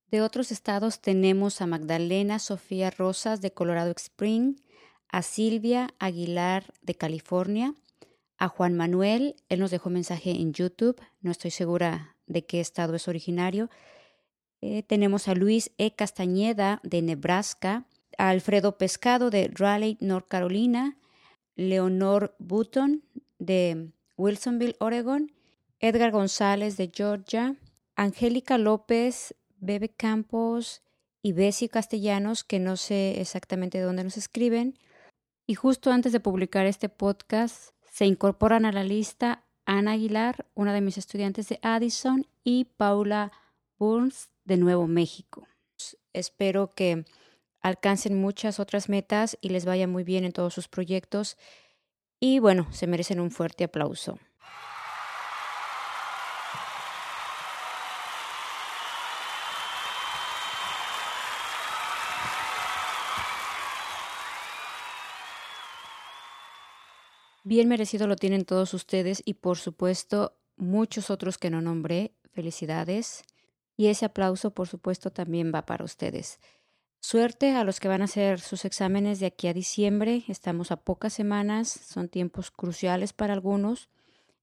De 0.09 0.21
otros 0.21 0.53
estados 0.53 1.01
tenemos 1.01 1.59
a 1.59 1.67
Magdalena 1.67 2.39
Sofía 2.39 2.89
Rosas 2.89 3.41
de 3.41 3.51
Colorado 3.51 3.91
Spring, 3.97 4.55
a 5.09 5.23
Silvia 5.23 5.93
Aguilar 5.99 6.71
de 6.81 6.95
California, 6.95 7.75
a 8.37 8.47
Juan 8.47 8.77
Manuel, 8.77 9.35
él 9.49 9.59
nos 9.59 9.71
dejó 9.71 9.89
mensaje 9.89 10.31
en 10.31 10.53
YouTube, 10.53 11.01
no 11.19 11.31
estoy 11.31 11.51
segura 11.51 12.15
de 12.31 12.45
qué 12.45 12.59
estado 12.59 12.95
es 12.95 13.07
originario. 13.07 13.69
Eh, 14.61 14.83
tenemos 14.83 15.27
a 15.27 15.35
Luis 15.35 15.71
E. 15.77 15.91
Castañeda 15.91 16.79
de 16.83 17.01
Nebraska, 17.01 17.85
a 18.17 18.29
Alfredo 18.29 18.77
Pescado 18.77 19.29
de 19.29 19.51
Raleigh, 19.53 19.97
North 19.99 20.27
Carolina, 20.27 20.97
Leonor 21.55 22.35
Button 22.39 23.03
de 23.39 23.89
Wilsonville, 24.17 24.75
Oregon, 24.79 25.31
Edgar 25.79 26.11
González 26.11 26.77
de 26.77 26.91
Georgia, 26.93 27.55
Angélica 27.95 28.57
López, 28.57 29.35
Bebe 29.57 29.89
Campos 29.89 30.83
y 31.21 31.33
Bessie 31.33 31.69
Castellanos, 31.69 32.43
que 32.43 32.59
no 32.59 32.77
sé 32.77 33.19
exactamente 33.19 33.77
de 33.77 33.83
dónde 33.83 34.03
nos 34.03 34.17
escriben. 34.17 34.77
Y 35.47 35.55
justo 35.55 35.91
antes 35.91 36.11
de 36.11 36.19
publicar 36.19 36.65
este 36.65 36.87
podcast, 36.87 37.73
se 37.91 38.05
incorporan 38.05 38.65
a 38.65 38.71
la 38.71 38.83
lista 38.83 39.43
Ana 39.71 39.93
Aguilar, 39.93 40.45
una 40.53 40.73
de 40.73 40.81
mis 40.81 40.97
estudiantes 40.97 41.47
de 41.47 41.57
Addison, 41.61 42.27
y 42.43 42.65
Paula 42.65 43.31
Burns 43.79 44.29
de 44.43 44.57
Nuevo 44.57 44.85
México. 44.85 45.47
Espero 46.11 46.67
que 46.67 47.05
alcancen 47.61 48.19
muchas 48.19 48.59
otras 48.59 48.89
metas 48.89 49.37
y 49.39 49.47
les 49.47 49.63
vaya 49.63 49.87
muy 49.87 50.03
bien 50.03 50.25
en 50.25 50.33
todos 50.33 50.53
sus 50.53 50.67
proyectos. 50.67 51.37
Y 52.19 52.39
bueno, 52.39 52.67
se 52.73 52.85
merecen 52.85 53.21
un 53.21 53.31
fuerte 53.31 53.63
aplauso. 53.63 54.19
Bien 67.51 67.67
merecido 67.67 68.07
lo 68.07 68.15
tienen 68.15 68.45
todos 68.45 68.73
ustedes 68.73 69.21
y 69.25 69.33
por 69.33 69.57
supuesto 69.57 70.37
muchos 70.55 71.09
otros 71.09 71.37
que 71.37 71.49
no 71.49 71.59
nombré. 71.59 72.13
Felicidades. 72.31 73.25
Y 73.75 73.87
ese 73.87 74.05
aplauso 74.05 74.51
por 74.51 74.69
supuesto 74.69 75.11
también 75.11 75.51
va 75.53 75.65
para 75.65 75.83
ustedes. 75.83 76.39
Suerte 77.01 77.51
a 77.51 77.65
los 77.65 77.81
que 77.81 77.89
van 77.89 78.03
a 78.03 78.05
hacer 78.05 78.39
sus 78.39 78.63
exámenes 78.63 79.19
de 79.19 79.25
aquí 79.25 79.49
a 79.49 79.53
diciembre. 79.53 80.23
Estamos 80.29 80.71
a 80.71 80.77
pocas 80.77 81.11
semanas, 81.11 81.67
son 81.67 82.07
tiempos 82.07 82.51
cruciales 82.51 83.11
para 83.11 83.33
algunos. 83.33 83.89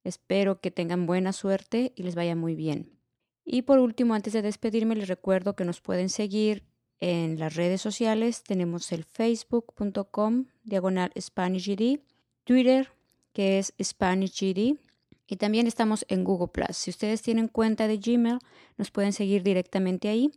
Espero 0.05 0.61
que 0.61 0.71
tengan 0.71 1.07
buena 1.07 1.33
suerte 1.33 1.95
y 1.97 2.03
les 2.03 2.15
vaya 2.15 2.37
muy 2.37 2.57
bien. 2.57 3.01
Y 3.43 3.63
por 3.63 3.79
último, 3.79 4.13
antes 4.13 4.35
de 4.35 4.43
despedirme, 4.43 4.97
les 4.97 5.09
recuerdo 5.09 5.57
que 5.57 5.65
nos 5.65 5.81
pueden 5.81 6.11
seguir 6.11 6.67
en 7.01 7.39
las 7.39 7.55
redes 7.55 7.81
sociales. 7.81 8.43
Tenemos 8.43 8.93
el 8.93 9.05
facebook.com 9.05 10.49
diagonal 10.63 11.11
SpanishGD, 11.19 12.01
Twitter 12.45 12.98
que 13.39 13.61
es 13.61 13.73
Spanish 13.81 14.41
GD. 14.41 14.81
Y 15.29 15.37
también 15.37 15.69
estamos 15.69 16.05
en 16.09 16.25
Google 16.25 16.49
Plus. 16.49 16.77
Si 16.77 16.91
ustedes 16.91 17.23
tienen 17.23 17.47
cuenta 17.47 17.87
de 17.87 17.99
Gmail, 17.99 18.41
nos 18.77 18.91
pueden 18.91 19.13
seguir 19.13 19.45
directamente 19.45 20.09
ahí. 20.09 20.33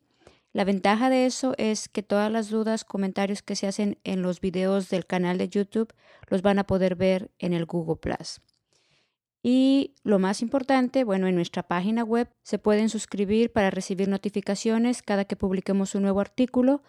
La 0.54 0.66
ventaja 0.66 1.10
de 1.10 1.26
eso 1.26 1.56
es 1.58 1.89
que 1.89 2.04
todas 2.04 2.32
las 2.32 2.52
dudas, 2.52 2.86
comentarios 2.86 3.41
que 3.41 3.56
se 3.56 3.66
hacen 3.66 3.97
en 4.04 4.22
los 4.22 4.39
videos 4.39 4.91
del 4.91 5.08
canal 5.08 5.39
de 5.39 5.49
YouTube 5.49 5.91
los 6.28 6.43
van 6.43 6.60
a 6.60 6.68
poder 6.68 6.95
ver 6.95 7.32
en 7.39 7.54
el 7.54 7.66
Google 7.66 7.95
Plus. 7.95 8.39
Y 9.41 9.95
lo 10.04 10.20
más 10.20 10.43
importante, 10.43 11.04
bueno, 11.04 11.26
en 11.26 11.34
nuestra 11.34 11.64
página 11.64 12.04
web 12.04 12.30
se 12.43 12.60
pueden 12.60 12.89
suscribir 12.89 13.52
para 13.52 13.72
recibir 13.72 14.10
notificaciones 14.10 15.02
cada 15.02 15.26
que 15.26 15.36
publiquemos 15.36 15.95
un 15.95 16.04
nuevo 16.04 16.20
artículo 16.20 16.84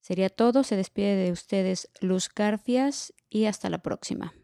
Sería 0.00 0.30
todo. 0.30 0.64
Se 0.64 0.76
despide 0.76 1.14
de 1.14 1.30
ustedes 1.30 1.90
Luz 2.00 2.30
Garfias 2.34 3.12
y 3.30 3.44
hasta 3.44 3.70
la 3.70 3.78
próxima. 3.78 4.34